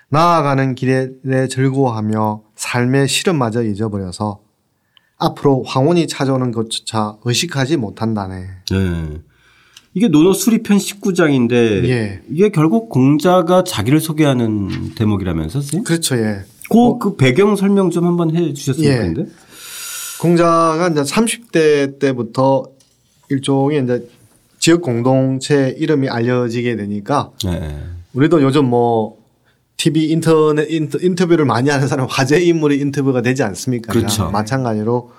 [0.08, 1.08] 나아가는 길에
[1.48, 4.40] 즐거워하며 삶의 실험마저 잊어버려서
[5.16, 8.44] 앞으로 황혼이 찾아오는 것조차 의식하지 못한다네.
[8.70, 9.20] 네.
[9.94, 11.52] 이게 노노 수리편 19장인데
[11.88, 12.22] 예.
[12.28, 15.84] 이게 결국 공자가 자기를 소개하는 대목이라면서 선생님?
[15.84, 16.44] 그렇죠, 예.
[16.70, 18.96] 그, 그 배경 설명 좀 한번 해 주셨으면 예.
[18.96, 19.32] 좋겠는데.
[20.20, 22.64] 공자가 이제 30대 때부터
[23.28, 24.08] 일종의 이제
[24.62, 27.80] 지역 공동체 이름이 알려지게 되니까 네.
[28.14, 29.18] 우리도 요즘 뭐
[29.76, 33.92] TV 인터넷 인터, 인터 뷰를 많이 하는 사람 화제 인물이 인터뷰가 되지 않습니까?
[33.92, 34.30] 그렇죠.
[34.30, 35.10] 마찬가지로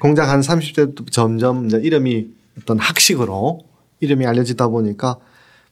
[0.00, 2.26] 공자가 한 30대 점점 이제 이름이
[2.60, 3.60] 어떤 학식으로
[4.00, 5.16] 이름이 알려지다 보니까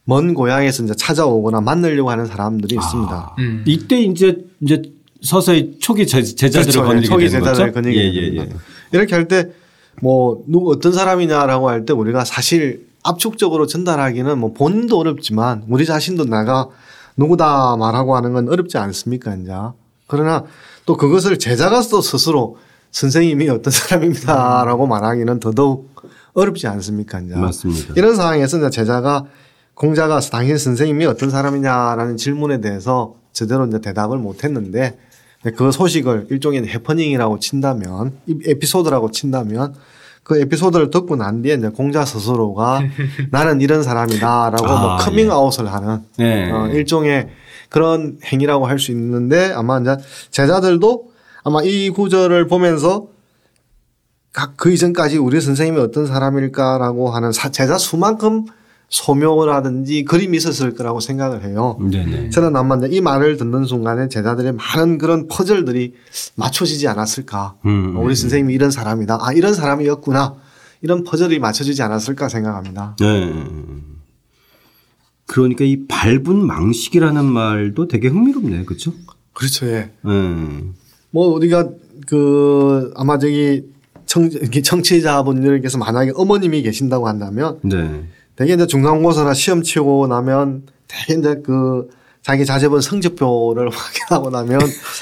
[0.05, 3.35] 먼 고향에서 이제 찾아오거나 만나려고 하는 사람들이 있습니다.
[3.37, 3.63] 음.
[3.67, 4.81] 이때 이제 이제
[5.21, 6.81] 서서히 초기 제, 제자들을 그렇죠.
[6.83, 7.91] 거느리게 초기 제자들을 거죠.
[7.91, 8.37] 예, 예.
[8.37, 8.49] 예.
[8.91, 9.51] 이렇게 할 때
[10.01, 16.25] 뭐 누구 어떤 사람이냐라고 할 때 우리가 사실 압축적으로 전달하기는 뭐 본인도 어렵지만 우리 자신도
[16.25, 16.69] 내가
[17.17, 19.51] 누구다 말하고 하는 건 어렵지 않습니까 이제
[20.07, 20.43] 그러나
[20.85, 22.57] 또 그것을 제자가 또 스스로
[22.91, 25.95] 선생님이 어떤 사람입니다라고 말하기는 더더욱
[26.33, 27.93] 어렵지 않습니까 이제 맞습니다.
[27.95, 29.25] 이런 상황에서 이제 제자가
[29.73, 34.97] 공자가 당신 선생님이 어떤 사람이냐라는 질문에 대해서 제대로 이제 대답을 못 했는데
[35.55, 39.73] 그 소식을 일종의 해프닝이라고 친다면 이 에피소드라고 친다면
[40.29, 42.83] 그 에피소드를 듣고 난 뒤에 이제 공자 스스로가
[43.31, 46.51] 나는 이런 사람이다라고 뭐 아, 커밍아웃을 하는 네.
[46.51, 47.29] 어, 일종의
[47.69, 49.97] 그런 행위라고 할 수 있는데 아마 이제
[50.29, 51.05] 제자들도
[51.43, 53.07] 아마 이 구절을 보면서
[54.33, 58.45] 각그 이전까지 우리 선생님이 어떤 사람일까라고 하는 사- 제자 수만큼
[58.89, 61.77] 소묘라든지 그림이 있었을 거라고 생각을 해요.
[61.79, 62.31] 네네.
[62.31, 65.93] 저는 아마 이 말을 듣는 순간에 제자들의 많은 그런 퍼즐들이
[66.35, 67.55] 맞춰지지 않았을까.
[67.65, 69.19] 음, 우리 선생님이 이런 사람이다.
[69.21, 70.35] 아, 이런 사람이었구나.
[70.81, 72.95] 이런 퍼즐이 맞춰지지 않았을까 생각합니다.
[72.99, 73.33] 네.
[75.27, 78.65] 그러니까 이 밟은 망식이라는 말도 되게 흥미롭네요.
[78.65, 78.93] 그렇죠?
[79.33, 79.67] 그렇죠.
[79.67, 79.91] 예.
[80.01, 80.63] 네.
[81.11, 81.69] 뭐 우리가
[82.07, 83.63] 그 아마 저기
[84.05, 88.05] 청, 청취자분들께서 만약에 어머님이 계신다고 한다면 네.
[88.39, 91.89] 되게 이제 중간고사나 시험 치고 나면 되게 이제 그
[92.23, 93.67] 자기 자제분 성적표를
[94.07, 94.61] 확인하고 나면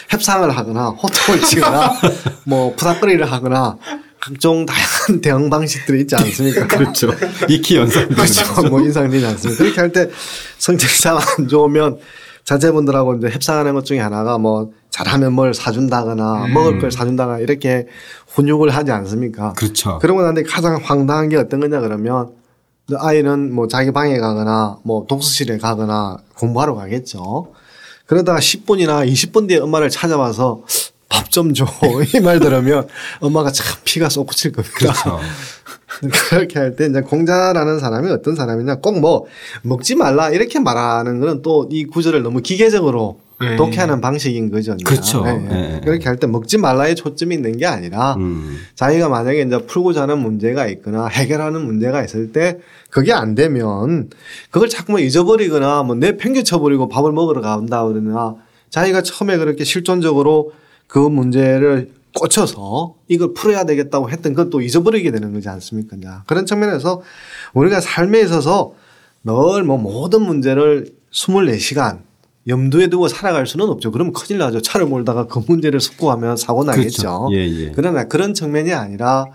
[0.09, 1.93] 협상을 하거나 호통을 치거나
[2.45, 3.77] 뭐 부닥거리를 하거나
[4.19, 6.65] 각종 다양한 대응 방식들이 있지 않습니까?
[6.65, 7.11] 그렇죠.
[7.47, 8.07] 익히 연상.
[8.09, 8.63] 그렇죠.
[8.69, 9.63] 뭐 인상되지 않습니까?
[9.63, 10.09] 그렇게 할 때
[10.57, 11.99] 성적상 안 좋으면
[12.43, 17.85] 자제분들하고 이제 협상하는 것 중에 하나가 뭐 잘하면 뭘 사준다거나 먹을 걸 사준다거나 이렇게
[18.29, 19.53] 훈육을 하지 않습니까?
[19.53, 19.99] 그렇죠.
[19.99, 22.31] 그러고 나니 가장 황당한 게 어떤 거냐 그러면
[22.95, 27.51] 아이는 뭐 자기 방에 가거나 뭐 독서실에 가거나 공부하러 가겠죠.
[28.05, 30.63] 그러다가 10분이나 20분 뒤에 엄마를 찾아와서
[31.09, 31.65] 밥 좀 줘.
[32.15, 32.87] 이 말 들으면
[33.19, 34.75] 엄마가 참 피가 솟구칠 겁니다.
[34.77, 35.19] 그렇죠.
[36.29, 39.25] 그렇게 할 때 이제 공자라는 사람이 어떤 사람이냐 꼭 뭐
[39.63, 43.55] 먹지 말라 이렇게 말하는 거는 또 이 구절을 너무 기계적으로 네.
[43.55, 44.73] 독해하는 방식인 거죠.
[44.73, 44.83] 이제.
[44.83, 45.23] 그렇죠.
[45.27, 45.37] 예, 예.
[45.37, 45.81] 네.
[45.83, 48.57] 그렇게 할 때 먹지 말라에 초점이 있는 게 아니라 음.
[48.75, 52.57] 자기가 만약에 이제 풀고자 하는 문제가 있거나 해결하는 문제가 있을 때
[52.89, 54.09] 그게 안 되면
[54.49, 58.35] 그걸 자꾸만 잊어버리거나 뭐 내 팽개쳐버리고 밥을 먹으러 간다 그러나
[58.71, 60.51] 자기가 처음에 그렇게 실존적으로
[60.87, 65.95] 그 문제를 꽂혀서 이걸 풀어야 되겠다고 했던 그것도 잊어버리게 되는 거지 않습니까?
[65.97, 67.03] 이제 그런 측면에서
[67.53, 68.73] 우리가 삶에 있어서
[69.23, 71.99] 늘 뭐 모든 문제를 24시간
[72.47, 73.91] 염두에 두고 살아갈 수는 없죠.
[73.91, 74.61] 그러면 큰일 나죠.
[74.61, 77.01] 차를 몰다가 그 문제를 숙고하면 사고 나겠죠.
[77.01, 77.29] 그렇죠.
[77.33, 77.71] 예, 예.
[77.75, 79.25] 그러나 그런 측면이 아니라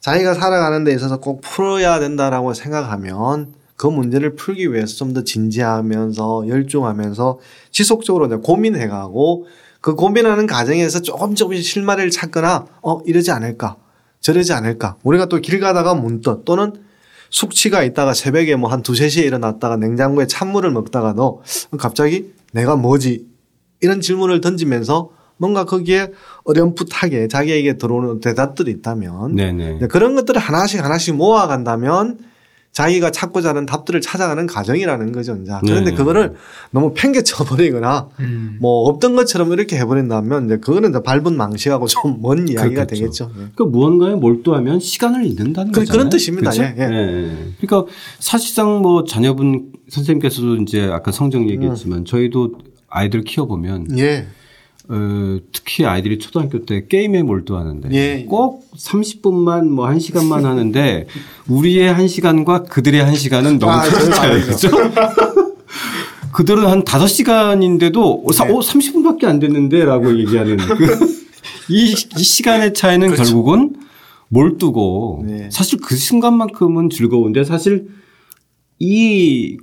[0.00, 6.48] 자기가 살아가는 데 있어서 꼭 풀어야 된다라고 생각하면 그 문제를 풀기 위해서 좀 더 진지하면서
[6.48, 7.38] 열중하면서
[7.70, 9.46] 지속적으로 고민해가고
[9.80, 13.76] 그 고민하는 과정에서 조금 조금씩 실마리를 찾거나 어 이러지 않을까
[14.20, 16.72] 저러지 않을까 우리가 또 길 가다가 문득 또는
[17.30, 21.42] 숙취가 있다가 새벽에 뭐 한 두세 시에 일어났다가 냉장고에 찬물을 먹다가도
[21.78, 23.26] 갑자기 내가 뭐지
[23.82, 26.12] 이런 질문을 던지면서 뭔가 거기에
[26.44, 29.78] 어렴풋하게 자기에게 들어오는 대답들이 있다면 네네.
[29.88, 32.18] 그런 것들을 하나씩 하나씩 모아간다면
[32.76, 35.34] 자기가 찾고자 하는 답들을 찾아가는 과정이라는 거죠.
[35.40, 35.50] 이제.
[35.64, 35.96] 그런데 네.
[35.96, 36.34] 그거를
[36.72, 38.58] 너무 팽개쳐 버리거나 음.
[38.60, 42.94] 뭐 없던 것처럼 이렇게 해버린다면 이제 그거는 이제 밟은 망시하고 좀 먼 이야기가 그렇겠죠.
[42.94, 43.30] 되겠죠.
[43.30, 43.34] 예.
[43.54, 45.92] 그러니까 무언가에 몰두하면 시간을 잃는다는 그- 거잖아요.
[45.98, 46.50] 그런 뜻입니다.
[46.50, 46.64] 그렇죠?
[46.78, 47.52] 예, 예.
[47.60, 52.52] 그러니까 사실상 뭐 자녀분 선생님께서도 이제 아까 성정 얘기했지만 저희도
[52.88, 54.26] 아이들 키워보면 예.
[54.88, 58.24] 어, 특히 아이들이 초등학교 때 게임에 몰두하는데 예.
[58.24, 61.06] 꼭 30분만 뭐 1시간만 하는데
[61.48, 64.68] 우리의 1시간과 그들의 1시간은 너무 아, 큰 차이 그죠?
[66.32, 71.16] 그들은 한 5시간인데도 어, 사- 어, 30분밖에 안 됐는데라고 얘기하는 그,
[71.70, 73.76] 이, 이 시간의 차이는 결국은
[74.28, 75.48] 몰두고 네.
[75.50, 77.88] 사실 그 순간만큼은 즐거운데 사실
[78.78, 79.56] 이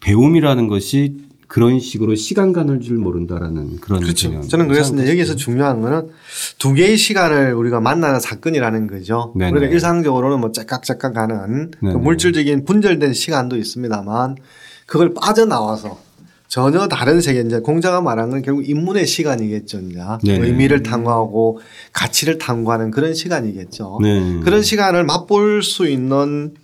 [0.00, 1.16] 배움이라는 것이
[1.48, 4.28] 그런 식으로 시간 가는 줄 모른다라는 그런 그렇죠.
[4.28, 4.46] 개념.
[4.46, 6.10] 저는 그래서 이제 여기서 중요한 거는
[6.58, 9.32] 두 개의 시간을 우리가 만나는 사건이라는 거죠.
[9.34, 9.52] 네네.
[9.52, 11.96] 우리가 일상적으로는 뭐 째깍째깍 가는 그 네네.
[11.96, 14.36] 물질적인 분절된 시간도 있습니다만
[14.86, 15.98] 그걸 빠져나와서
[16.48, 19.80] 전혀 다른 세계 이제 공자가 말한 건 결국 인문의 시간이겠죠.
[19.80, 20.46] 이제 네네.
[20.46, 21.60] 의미를 탐구하고
[21.94, 24.00] 가치를 탐구하는 그런 시간이겠죠.
[24.02, 24.40] 네.
[24.40, 26.54] 그런 시간을 맛볼 수 있는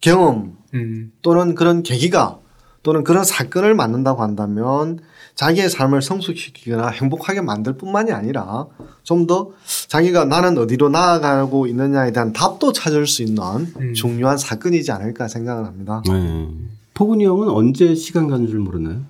[0.00, 1.10] 경험 음.
[1.22, 2.38] 또는 그런 계기가
[2.82, 4.98] 또는 그런 사건을 만든다고 한다면
[5.34, 8.66] 자기의 삶을 성숙시키거나 행복하게 만들 뿐만이 아니라
[9.04, 9.50] 좀 더
[9.88, 13.42] 자기가 나는 어디로 나아가고 있느냐에 대한 답도 찾을 수 있는
[13.78, 13.94] 음.
[13.94, 16.02] 중요한 사건이지 않을까 생각을 합니다.
[16.08, 16.48] 네.
[16.94, 19.02] 포근이 형은 언제 시간 가는 줄 모르나요?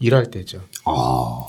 [0.00, 0.60] 일할 때죠.
[0.84, 1.44] 아.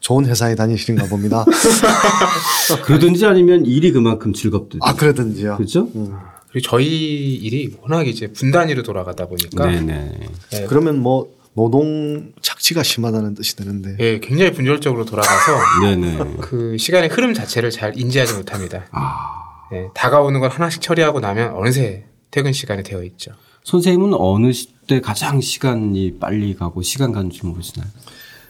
[0.00, 1.44] 좋은 회사에 다니시는가 봅니다.
[2.84, 4.78] 그러든지 아니면 일이 그만큼 즐겁든지.
[4.82, 5.56] 아, 그러든지요.
[5.56, 5.88] 그렇죠?
[5.94, 6.16] 음.
[6.52, 10.20] 그리고 저희 일이 워낙 이제 분단위로 돌아가다 보니까 네네.
[10.52, 13.96] 예, 그러면 뭐 노동 착취가 심하다는 뜻이 되는데.
[14.00, 16.36] 예, 굉장히 분열적으로 돌아가서 네네.
[16.40, 18.84] 그 시간의 흐름 자체를 잘 인지하지 못합니다.
[18.92, 19.42] 아.
[19.72, 23.32] 예, 다가오는 걸 하나씩 처리하고 나면 어느새 퇴근 시간이 되어 있죠.
[23.64, 24.52] 선생님은 어느
[24.86, 27.88] 때 가장 시간이 빨리 가고 시간 가는 줄 모르시나요?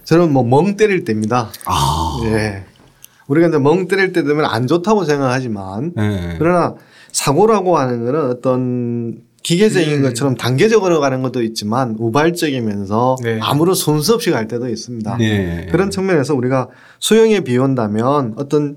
[0.04, 1.52] 저는 뭐 멍 때릴 때입니다.
[1.66, 2.20] 아.
[2.24, 2.64] 예.
[3.28, 6.34] 우리가 이제 멍 때릴 때 되면 안 좋다고 생각하지만 네.
[6.38, 6.74] 그러나
[7.12, 10.02] 사고라고 하는 거는 어떤 기계적인 음.
[10.02, 13.38] 것처럼 단계적으로 가는 것도 있지만 우발적이면서 네.
[13.42, 15.16] 아무런 손수 없이 갈 때도 있습니다.
[15.18, 15.68] 네.
[15.70, 16.68] 그런 측면에서 우리가
[17.00, 18.76] 수영에 비운다면 어떤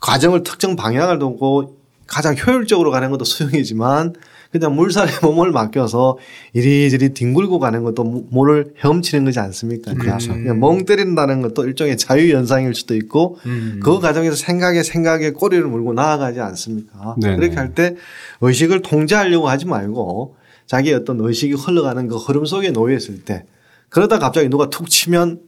[0.00, 1.76] 과정을 특정 방향을 두고
[2.06, 4.14] 가장 효율적으로 가는 것도 수영이지만
[4.54, 6.16] 그냥 물살에 몸을 맡겨서
[6.52, 9.92] 이리저리 뒹굴고 가는 것도 몸을 헤엄치는 거지 않습니까?
[9.94, 10.32] 그렇죠.
[10.32, 13.80] 그냥 멍 때린다는 것도 일종의 자유 현상일 수도 있고 음.
[13.82, 17.16] 그 과정에서 생각에 생각에 꼬리를 물고 나아가지 않습니까?
[17.20, 17.36] 네네.
[17.36, 17.96] 그렇게 할 때
[18.42, 20.36] 의식을 통제하려고 하지 말고
[20.66, 23.46] 자기 어떤 의식이 흘러가는 그 흐름 속에 놓여 있을 때
[23.88, 25.40] 그러다 갑자기 누가 툭 치면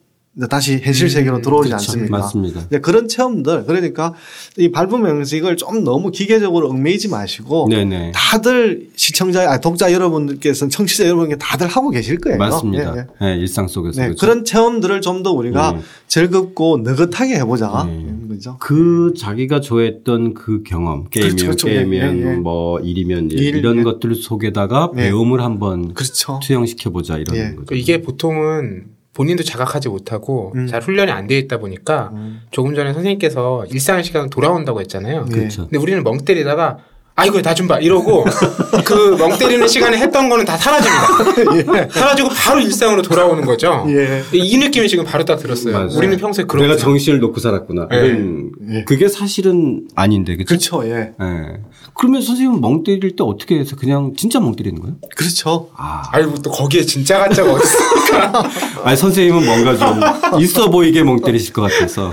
[0.51, 1.93] 다시 현실 세계로 들어오지 그렇죠.
[1.93, 2.19] 않습니까?
[2.19, 2.61] 맞습니다.
[2.67, 4.13] 이제 그런 체험들 그러니까
[4.59, 8.13] 이 발부 명식을 좀 너무 기계적으로 얽매이지 마시고 네네.
[8.15, 12.37] 다들 시청자, 아, 독자 여러분들께서는 청취자 여러분께 다들 하고 계실 거예요.
[12.39, 12.97] 맞습니다.
[12.97, 13.27] 예, 예.
[13.27, 14.21] 네, 일상 속에서 네, 그렇죠.
[14.21, 15.81] 그런 체험들을 좀 더 우리가 네.
[16.09, 17.85] 즐겁고 느긋하게 해보자.
[17.89, 18.01] 네.
[18.03, 18.57] 이런 거죠.
[18.61, 21.67] 그 자기가 좋아했던 그 경험 게임이면 그렇죠, 그렇죠.
[21.69, 22.35] 게임이면 예, 예.
[22.37, 23.83] 뭐 일이면 일, 일, 이런 예.
[23.83, 25.01] 것들 속에다가 예.
[25.05, 26.39] 배움을 한번 그렇죠.
[26.43, 27.55] 투영시켜 보자 이런 예.
[27.55, 27.75] 거죠.
[27.75, 30.67] 이게 보통은 본인도 자각하지 못하고 음.
[30.67, 32.43] 잘 훈련이 안돼 있다 보니까 음.
[32.51, 35.25] 조금 전에 선생님께서 일상 시간 돌아온다고 했잖아요.
[35.25, 35.39] 네.
[35.39, 35.63] 그렇죠.
[35.63, 36.79] 근데 우리는 멍 때리다가
[37.19, 38.25] 아이고 나 좀 봐 이러고
[38.85, 41.89] 그 멍 때리는 시간에 했던 거는 다 사라집니다.
[41.91, 43.87] 사라지고 바로 일상으로 돌아오는 거죠.
[43.89, 44.23] 예.
[44.33, 45.73] 이 느낌이 지금 바로 딱 들었어요.
[45.73, 45.89] 맞아요.
[45.97, 47.89] 우리는 평소에 그런 내가 정신을 놓고 살았구나.
[47.93, 47.97] 예.
[47.97, 48.85] 이런 예.
[48.85, 50.79] 그게 사실은 아닌데 그렇죠.
[50.81, 50.91] 그렇죠.
[50.95, 51.13] 예.
[51.21, 51.61] 예.
[51.95, 54.97] 그러면 선생님은 멍 때릴 때 어떻게 해서 그냥 진짜 멍 때리는 거예요?
[55.17, 55.71] 그렇죠.
[55.77, 58.45] 아, 아이고 또 거기에 진짜 가짜가 어딨어.
[58.85, 62.13] 아니 선생님은 뭔가 좀 있어 보이게 멍 때리실 것 같아서.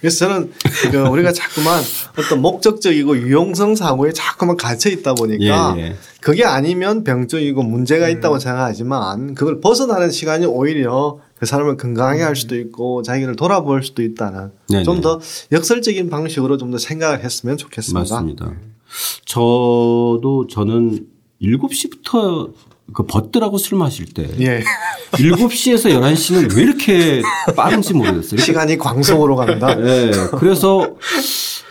[0.00, 0.52] 그래서 저는
[0.90, 1.82] 그 우리가 자꾸만
[2.18, 5.96] 어떤 목적적이고 유용성 사고에 자꾸만 갇혀 있다 보니까 예, 예.
[6.20, 12.56] 그게 아니면 병적이고 문제가 있다고 생각하지만 그걸 벗어나는 시간이 오히려 그 사람을 건강하게 할 수도
[12.56, 14.84] 있고 자기를 돌아볼 수도 있다는 네네.
[14.84, 15.20] 좀더
[15.52, 18.00] 역설적인 방식으로 좀 더 생각을 했으면 좋겠습니다.
[18.00, 18.52] 맞습니다.
[19.26, 21.06] 저도 저는
[21.42, 22.52] 7시부터
[22.92, 24.62] 그 벗들하고 술 마실 때 예.
[25.12, 27.22] 7시에서 11시는 왜 이렇게
[27.56, 28.40] 빠른지 모르겠어요.
[28.40, 29.74] 시간이 광속으로 간다.
[29.74, 30.96] 네, 그래서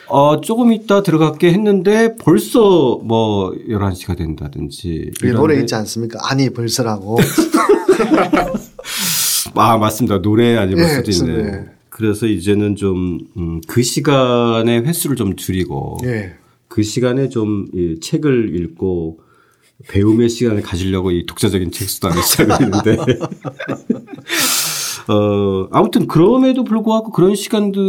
[0.08, 6.20] 어 조금 있다 들어갈게 했는데 벌써 뭐 11시가 된다든지 노래 있지 않습니까?
[6.24, 7.20] 아니 벌써라고.
[9.56, 10.22] 아 맞습니다.
[10.22, 11.44] 노래 아니면 예, 수도 있네.
[11.44, 11.66] 네.
[11.90, 16.34] 그래서 이제는 좀그 시간의 횟수를 좀 줄이고 예.
[16.68, 19.20] 그 시간에 좀이 책을 읽고
[19.88, 22.98] 배움의 시간을 가지려고 이 독자적인 책 수단을 시작했는데
[25.10, 27.82] 어 아무튼 그럼에도 불구하고 그런 시간들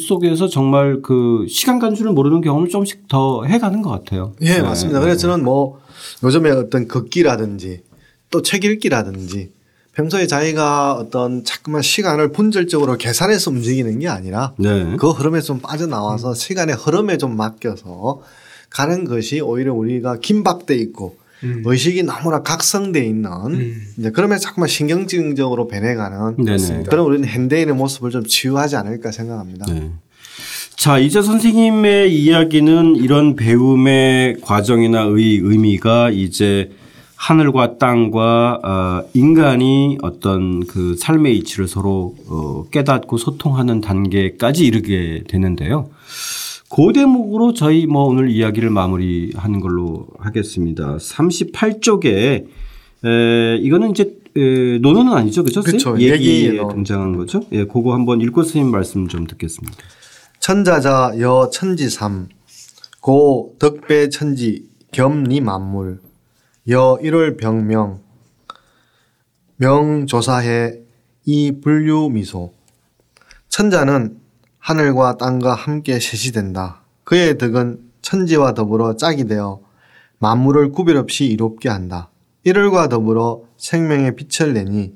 [0.00, 4.32] 속에서 정말 그 시간 간 줄을 모르는 경험을 조금씩 더 해가는 것 같아요.
[4.42, 4.62] 예, 네.
[4.62, 5.00] 맞습니다.
[5.00, 5.80] 그래서 저는 뭐
[6.24, 7.82] 요즘에 어떤 걷기라든지
[8.30, 9.52] 또 책 읽기라든지
[9.92, 14.96] 평소에 자기가 어떤 자꾸만 시간을 분절적으로 계산해서 움직이는 게 아니라 네.
[14.98, 18.22] 그 흐름에 좀 빠져나와서 시간의 흐름에 좀 맡겨서
[18.74, 21.62] 가는 것이 오히려 우리가 긴박돼 있고 음.
[21.64, 23.30] 의식이 너무나 각성돼 있는
[23.96, 26.84] 이제 그러면 자꾸만 신경증적으로 변해가는 네네.
[26.90, 29.66] 그런 우리는 현대인의 모습을 좀 치유하지 않을까 생각합니다.
[29.72, 29.90] 네.
[30.74, 36.72] 자, 이제 선생님의 이야기는 이런 배움의 과정이나 의, 의미가 이제
[37.14, 45.90] 하늘과 땅과 어, 인간이 어떤 그 삶의 이치를 서로 어, 깨닫고 소통하는 단계까지 이르게 되는데요.
[46.74, 50.96] 그 대목으로 저희 뭐 오늘 이야기를 마무리하는 걸로 하겠습니다.
[50.96, 52.46] 38쪽에
[53.04, 55.62] 에, 이거는 이제 에, 논어는 아니죠, 그죠?
[55.62, 55.96] 그쵸.
[55.96, 56.66] 얘기에 얘기로.
[56.70, 57.42] 등장한 거죠.
[57.52, 59.76] 예, 그거 한번 읽고 선생님 말씀 좀 듣겠습니다.
[60.40, 62.28] 천자자 여 천지삼
[63.00, 66.00] 고 덕배 천지 겸니 만물
[66.70, 68.00] 여 일월 병명
[69.58, 70.80] 명조사해
[71.24, 72.52] 이 불유 미소
[73.48, 74.23] 천자는
[74.64, 76.80] 하늘과 땅과 함께 셋이 된다.
[77.04, 79.60] 그의 덕은 천지와 더불어 짝이 되어
[80.20, 82.08] 만물을 구별 없이 이롭게 한다.
[82.44, 84.94] 일월과 더불어 생명의 빛을 내니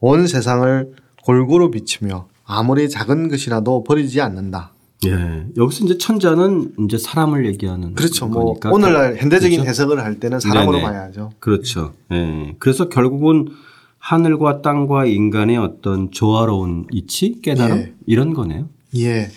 [0.00, 4.72] 온 세상을 골고루 비추며 아무리 작은 것이라도 버리지 않는다.
[5.04, 5.48] 예.
[5.54, 8.26] 여기서 이제 천자는 이제 사람을 얘기하는 그렇죠.
[8.26, 8.70] 뭐 거니까.
[8.70, 9.68] 오늘날 현대적인 그렇죠?
[9.68, 10.82] 해석을 할 때는 사람으로 네네.
[10.82, 11.30] 봐야죠.
[11.40, 11.92] 그렇죠.
[12.10, 12.56] 예.
[12.58, 13.48] 그래서 결국은
[13.98, 17.94] 하늘과 땅과 인간의 어떤 조화로운 이치, 깨달음 예.
[18.06, 18.70] 이런 거네요.
[18.96, 19.30] 예.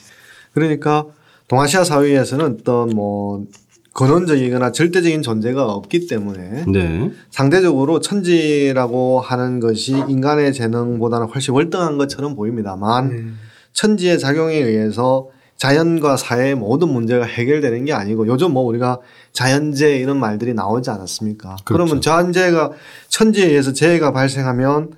[0.53, 1.05] 그러니까
[1.47, 3.45] 동아시아 사회에서는 어떤 뭐
[3.93, 7.11] 근원적이거나 절대적인 존재가 없기 때문에 네.
[7.31, 13.39] 상대적으로 천지라고 하는 것이 인간의 재능보다는 훨씬 월등한 것처럼 보입니다만 음.
[13.73, 18.99] 천지의 작용에 의해서 자연과 사회의 모든 문제가 해결되는 게 아니고 요즘 뭐 우리가
[19.33, 21.55] 자연재해 이런 말들이 나오지 않았습니까?
[21.65, 21.89] 그 그렇죠.
[21.89, 22.71] 러면 자연재해가
[23.07, 24.91] 천지에 의해서 재해가 발생하면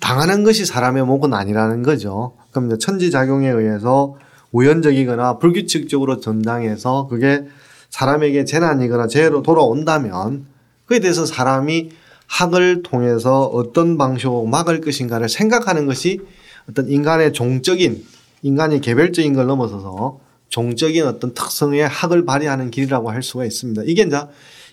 [0.00, 2.36] 당하는 것이 사람의 목은 아니라는 거죠.
[2.50, 4.16] 그럼 이제 천지 작용에 의해서
[4.52, 7.44] 우연적이거나 불규칙적으로 전당해서 그게
[7.90, 10.46] 사람에게 재난이거나 재해로 돌아온다면
[10.86, 11.90] 그에 대해서 사람이
[12.26, 16.20] 학을 통해서 어떤 방식으로 막을 것인가를 생각하는 것이
[16.68, 18.04] 어떤 인간의 종적인
[18.42, 23.82] 인간이 개별적인 걸 넘어서서 종적인 어떤 특성의 학을 발휘하는 길이라고 할 수가 있습니다.
[23.86, 24.20] 이게 이제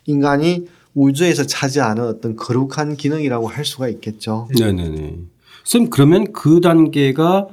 [0.05, 4.47] 인간이 우주에서 차지하는 어떤 거룩한 기능이라고 할 수가 있겠죠.
[4.57, 5.15] 네네네.
[5.63, 7.47] 쌤 그러면 그 단계가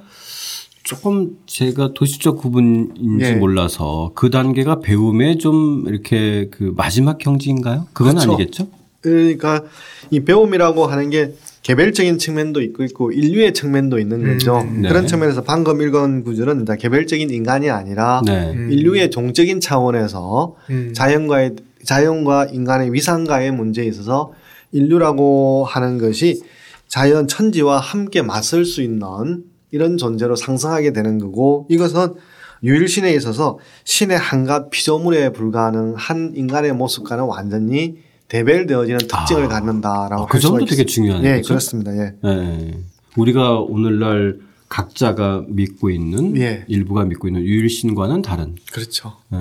[0.82, 3.32] 조금 제가 도시적 구분인지 예.
[3.34, 7.86] 몰라서 그 단계가 배움의 좀 이렇게 그 마지막 경지인가요?
[7.92, 8.32] 그건 그렇죠.
[8.32, 8.68] 아니겠죠?
[9.00, 9.62] 그러니까
[10.10, 14.62] 이 배움이라고 하는 게 개별적인 측면도 있고 있고 인류의 측면도 있는 거죠.
[14.62, 14.88] 네.
[14.88, 18.52] 그런 측면에서 방금 읽은 구절은 개별적인 인간이 아니라 네.
[18.70, 20.92] 인류의 종적인 차원에서 음.
[20.94, 24.32] 자연과의 자연과 인간의 위상과의 문제에 있어서
[24.72, 26.42] 인류라고 하는 것이
[26.88, 32.14] 자연 천지와 함께 맞설 수 있는 이런 존재로 상승하게 되는 거고 이것은
[32.62, 37.96] 유일신에 있어서 신의 한갓 피조물에 불과하는 한 인간의 모습과는 완전히
[38.28, 39.48] 대별되어지는 특징을 아.
[39.48, 40.84] 갖는다라고 아, 할그 정도 되게.
[40.84, 41.28] 중요하네요.
[41.28, 41.48] 예, 그렇죠?
[41.48, 41.96] 그렇습니다.
[41.96, 42.14] 예.
[42.22, 42.78] 네.
[43.16, 46.64] 우리가 오늘날 각자가 믿고 있는 예.
[46.68, 48.54] 일부가 믿고 있는 유일신과는 다른.
[48.72, 49.14] 그렇죠.
[49.30, 49.38] 네.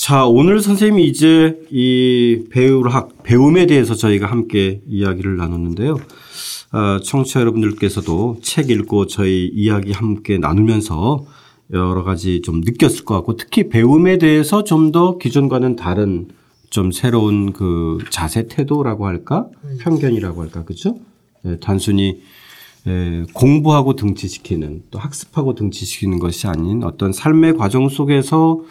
[0.00, 6.00] 자, 오늘 선생님이 이제 이 배우학, 배움에 대해서 저희가 함께 이야기를 나눴는데요.
[6.70, 11.26] 아, 청취자 여러분들께서도 책 읽고 저희 이야기 함께 나누면서
[11.74, 16.28] 여러 가지 좀 느꼈을 것 같고 특히 배움에 대해서 좀 더 기존과는 다른
[16.70, 19.48] 좀 새로운 그 자세 태도라고 할까
[19.80, 20.96] 편견이라고 할까 그죠?
[21.44, 22.22] 예, 단순히
[22.86, 28.62] 예, 공부하고 등치시키는 또 학습하고 등치시키는 것이 아닌 어떤 삶의 과정 속에서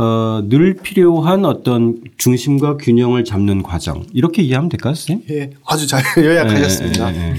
[0.00, 5.26] 어, 늘 필요한 어떤 중심과 균형을 잡는 과정 이렇게 이해하면 될까요, 선생님?
[5.30, 7.14] 예, 아주 잘 요약하셨습니다.
[7.14, 7.34] 예, 예, 예.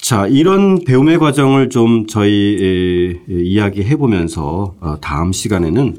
[0.00, 5.96] 자, 이런 배움의 과정을 좀 저희 이야기해 보면서 어, 다음 시간에는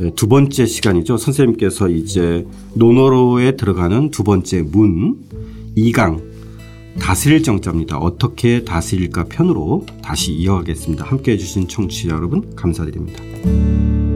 [0.00, 1.18] 에, 두 번째 시간이죠.
[1.18, 5.16] 선생님께서 이제 논어로에 들어가는 두 번째 문
[5.76, 6.22] 2강
[6.98, 7.98] 다스릴 정자입니다.
[7.98, 11.04] 어떻게 다스릴까 편으로 다시 이어가겠습니다.
[11.04, 14.07] 함께 해주신 청취자 여러분 감사드립니다.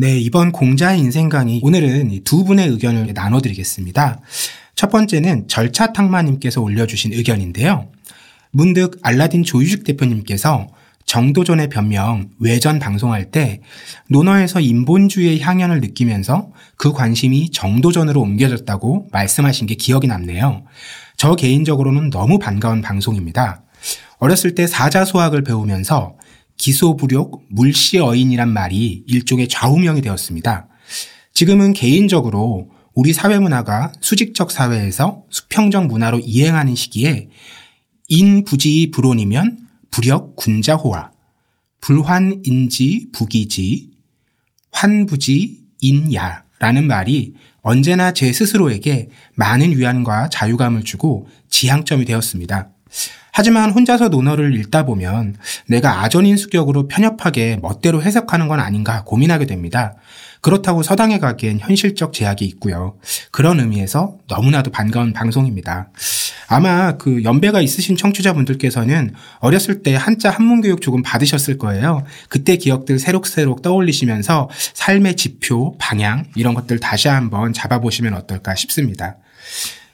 [0.00, 4.22] 네, 이번 공자의 인생 강의 오늘은 이두 분의 의견을 나눠드리겠습니다.
[4.74, 7.90] 첫 번째는 절차 탕마님께서 올려주신 의견인데요.
[8.50, 10.68] 문득 알라딘 조유식 대표님께서
[11.04, 13.60] 정도전의 변명 외전 방송할 때
[14.08, 20.64] 논어에서 인본주의의 향연을 느끼면서 그 관심이 정도전으로 옮겨졌다고 말씀하신 게 기억이 남네요.
[21.18, 23.64] 저 개인적으로는 너무 반가운 방송입니다.
[24.16, 26.14] 어렸을 때 사자소학을 배우면서
[26.60, 30.68] 기소부력 물시어인이란 말이 일종의 좌우명이 되었습니다.
[31.32, 37.30] 지금은 개인적으로 우리 사회 문화가 수직적 사회에서 수평적 문화로 이행하는 시기에
[38.08, 39.58] 인부지 불온이면
[39.90, 41.12] 부력 군자호화,
[41.80, 43.92] 불환인지 부기지,
[44.70, 52.70] 환부지 인야라는 말이 언제나 제 스스로에게 많은 위안과 자유감을 주고 지향점이 되었습니다.
[53.32, 55.36] 하지만 혼자서 논어를 읽다 보면
[55.66, 59.94] 내가 아전인 수격으로 편협하게 멋대로 해석하는 건 아닌가 고민하게 됩니다.
[60.40, 62.96] 그렇다고 서당에 가기엔 현실적 제약이 있고요.
[63.30, 65.90] 그런 의미에서 너무나도 반가운 방송입니다.
[66.48, 72.04] 아마 그 연배가 있으신 청취자분들께서는 어렸을 때 한자 한문 교육 조금 받으셨을 거예요.
[72.28, 79.18] 그때 기억들 새록새록 떠올리시면서 삶의 지표, 방향 이런 것들 다시 한번 잡아보시면 어떨까 싶습니다.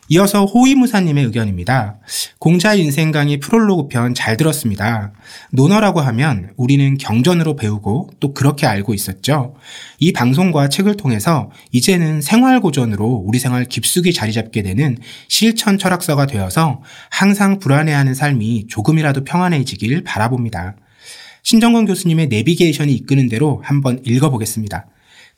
[0.09, 1.99] 이어서 호위무사님의 의견입니다.
[2.39, 5.13] 공자 인생 강의 프롤로그 편 잘 들었습니다.
[5.51, 9.55] 논어라고 하면 우리는 경전으로 배우고 또 그렇게 알고 있었죠.
[9.99, 14.97] 이 방송과 책을 통해서 이제는 생활고전으로 우리 생활 깊숙이 자리 잡게 되는
[15.29, 20.77] 실천 철학서가 되어서 항상 불안해하는 삶이 조금이라도 평안해지길 바라봅니다.
[21.43, 24.87] 신정건 교수님의 내비게이션이 이끄는 대로 한번 읽어보겠습니다.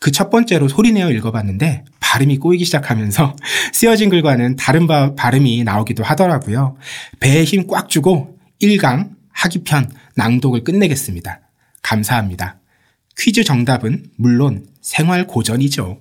[0.00, 1.84] 그 첫 번째로 소리내어 읽어봤는데
[2.18, 3.36] 발음이 꼬이기 시작하면서
[3.72, 6.76] 쓰여진 글과는 다른 바, 발음이 나오기도 하더라고요.
[7.20, 11.40] 배에 힘 꽉 주고 1강 하기편 낭독을 끝내겠습니다.
[11.82, 12.58] 감사합니다.
[13.16, 16.00] 퀴즈 정답은 물론 생활 고전이죠.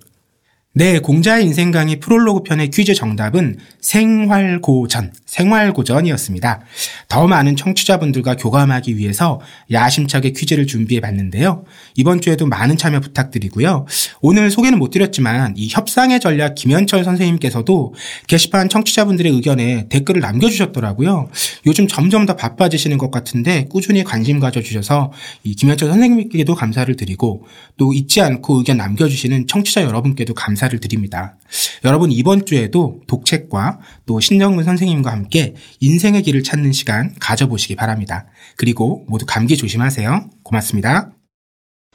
[0.77, 6.61] 네, 공자의 인생 강의 프롤로그 편의 퀴즈 정답은 생활고전, 생활고전이었습니다.
[7.07, 11.65] 더 많은 청취자분들과 교감하기 위해서 야심차게 퀴즈를 준비해 봤는데요.
[11.95, 13.87] 이번 주에도 많은 참여 부탁드리고요.
[14.21, 17.95] 오늘 소개는 못 드렸지만 이 협상의 전략 김현철 선생님께서도
[18.27, 21.31] 게시판 청취자분들의 의견에 댓글을 남겨주셨더라고요.
[21.65, 25.11] 요즘 점점 더 바빠지시는 것 같은데 꾸준히 관심 가져주셔서
[25.43, 27.47] 이 김현철 선생님께도 감사를 드리고
[27.77, 31.37] 또 잊지 않고 의견 남겨주시는 청취자 여러분께도 감사 인사를 드립니다.
[31.85, 38.27] 여러분 이번 주에도 독책과 또 신정근 선생님과 함께 인생의 길을 찾는 시간 가져보시기 바랍니다.
[38.57, 40.29] 그리고 모두 감기 조심하세요.
[40.43, 41.11] 고맙습니다.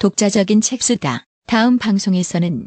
[0.00, 1.24] 독자적인 책수다.
[1.46, 2.66] 다음 방송에서는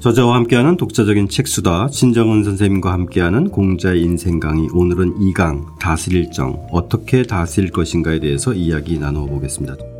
[0.00, 1.88] 저자와 함께하는 독자적인 책수다.
[1.88, 4.68] 신정은 선생님과 함께하는 공자의 인생 강의.
[4.74, 9.93] 오늘은 2강 다스릴 정 어떻게 다스릴 것인가에 대해서 이야기 나누어 보겠습니다.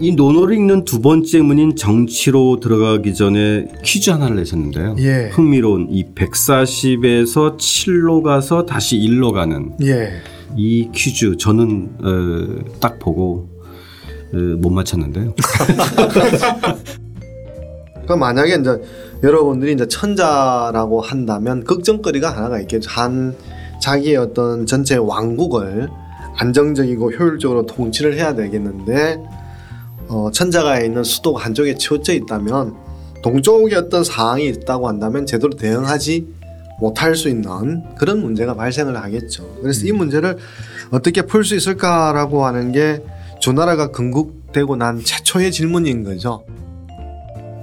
[0.00, 4.96] 이 논어를 읽는 두 번째 문인 정치로 들어가기 전에 퀴즈 하나를 내셨는데요.
[4.98, 5.28] 예.
[5.30, 10.12] 흥미로운 이 140에서 7로 가서 다시 1로 가는 예.
[10.56, 13.50] 이 퀴즈 저는 어, 딱 보고
[14.32, 15.34] 어, 못 맞췄는데요.
[17.92, 18.80] 그러니까 만약에 이제
[19.22, 22.88] 여러분들이 이제 천자라고 한다면 걱정거리가 하나가 있겠죠.
[22.90, 23.36] 한
[23.82, 25.90] 자기의 어떤 전체 왕국을
[26.38, 29.22] 안정적이고 효율적으로 통치를 해야 되겠는데
[30.10, 32.74] 어, 천자가 있는 수도가 한쪽에 치워져 있다면
[33.22, 36.26] 동쪽에 어떤 상황이 있다고 한다면 제대로 대응하지
[36.80, 39.46] 못할 수 있는 그런 문제가 발생을 하겠죠.
[39.62, 40.36] 그래서 이 문제를
[40.90, 43.02] 어떻게 풀 수 있을까라고 하는 게
[43.38, 46.44] 조나라가 건국되고 난 최초의 질문인 거죠.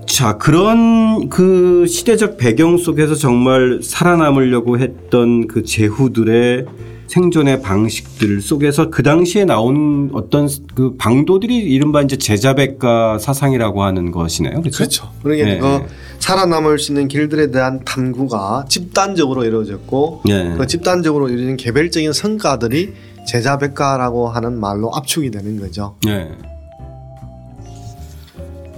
[0.05, 6.65] 자, 그런 그 시대적 배경 속에서 정말 살아남으려고 했던 그 제후들의
[7.07, 14.61] 생존의 방식들 속에서 그 당시에 나온 어떤 그 방도들이 이른바 이제 제자백가 사상이라고 하는 것이네요.
[14.61, 15.09] 그렇죠?
[15.23, 15.59] 그러니까 네.
[15.59, 15.85] 그
[16.19, 20.55] 살아남을 수 있는 길들에 대한 탐구가 집단적으로 이루어졌고 네.
[20.57, 22.93] 그 집단적으로 이루어진 개별적인 성과들이
[23.27, 25.95] 제자백가라고 하는 말로 압축이 되는 거죠.
[26.05, 26.29] 네.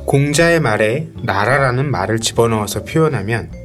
[0.05, 3.59] 공자의 말에 나라라는 말을 집어넣어서 표현하면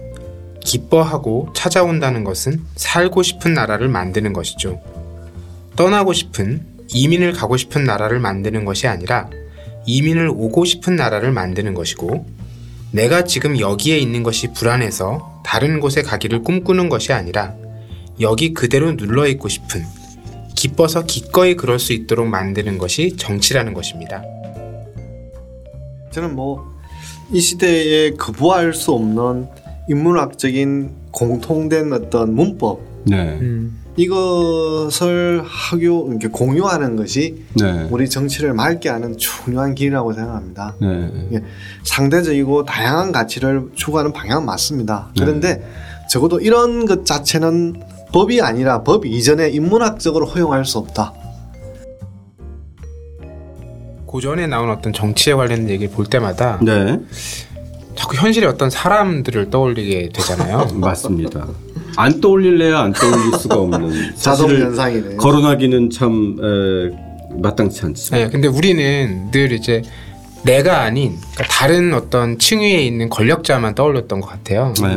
[0.65, 4.81] 기뻐하고 찾아온다는 것은 살고 싶은 나라를 만드는 것이죠.
[5.77, 9.29] 떠나고 싶은 이민을 가고 싶은 나라를 만드는 것이 아니라
[9.87, 12.27] 이민을 오고 싶은 나라를 만드는 것이고
[12.93, 17.55] 내가 지금 여기에 있는 것이 불안해서 다른 곳에 가기를 꿈꾸는 것이 아니라
[18.21, 19.85] 여기 그대로 눌러 있고 싶은
[20.55, 24.23] 기뻐서 기꺼이 그럴 수 있도록 만드는 것이 정치라는 것입니다.
[26.13, 26.75] 저는 뭐
[27.31, 29.49] 이 시대에 거부할 수 없는
[29.89, 33.39] 인문학적인 공통된 어떤 문법 네.
[33.97, 37.87] 이것을 학교 이렇게 공유하는 것이 네.
[37.91, 40.75] 우리 정치를 맑게 하는 중요한 길이라고 생각합니다.
[40.81, 41.29] 네.
[41.33, 41.43] 예,
[41.85, 45.11] 상대적이고 다양한 가치를 추구하는 방향은 맞습니다.
[45.17, 45.65] 그런데
[46.11, 47.83] 적어도 이런 것 자체는
[48.13, 51.13] 법이 아니라 법 이전에 인문학적으로 허용할 수 없다.
[54.07, 57.01] 고전에 나온 어떤 정치에 관련된 얘기를 볼 때마다 네.
[57.95, 60.69] 자꾸 현실의 어떤 사람들을 떠올리게 되잖아요.
[60.75, 61.47] 맞습니다.
[61.97, 65.17] 안 떠올릴래야 안 떠올릴 수가 없는 자동 사실을 현상이네.
[65.17, 68.15] 거론하기는 참 에, 마땅치 않죠.
[68.17, 69.83] 네, 근데 우리는 늘 이제
[70.45, 74.75] 내가 아닌 그러니까 다른 어떤 층위에 있는 권력자만 떠올렸던 것 같아요.
[74.83, 74.89] 네.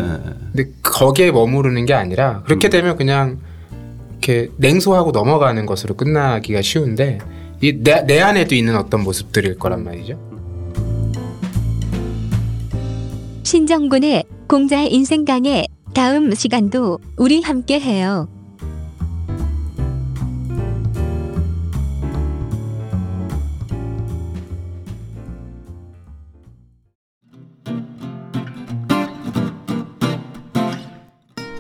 [0.54, 3.40] 근데 거기에 머무르는 게 아니라 그렇게 되면 그냥
[4.12, 7.20] 이렇게 냉소하고 넘어가는 것으로 끝나기가 쉬운데
[7.62, 10.20] 이 내, 내 안에도 있는 어떤 모습들일 거란 말이죠.
[13.48, 18.28] 신정군의 공자의 인생 강의 다음 시간도 우리 함께 해요.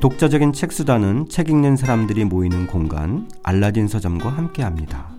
[0.01, 5.16] 독자적인 책수다는 책 읽는 사람들이 모이는 공간 알라딘 서점과 함께합니다.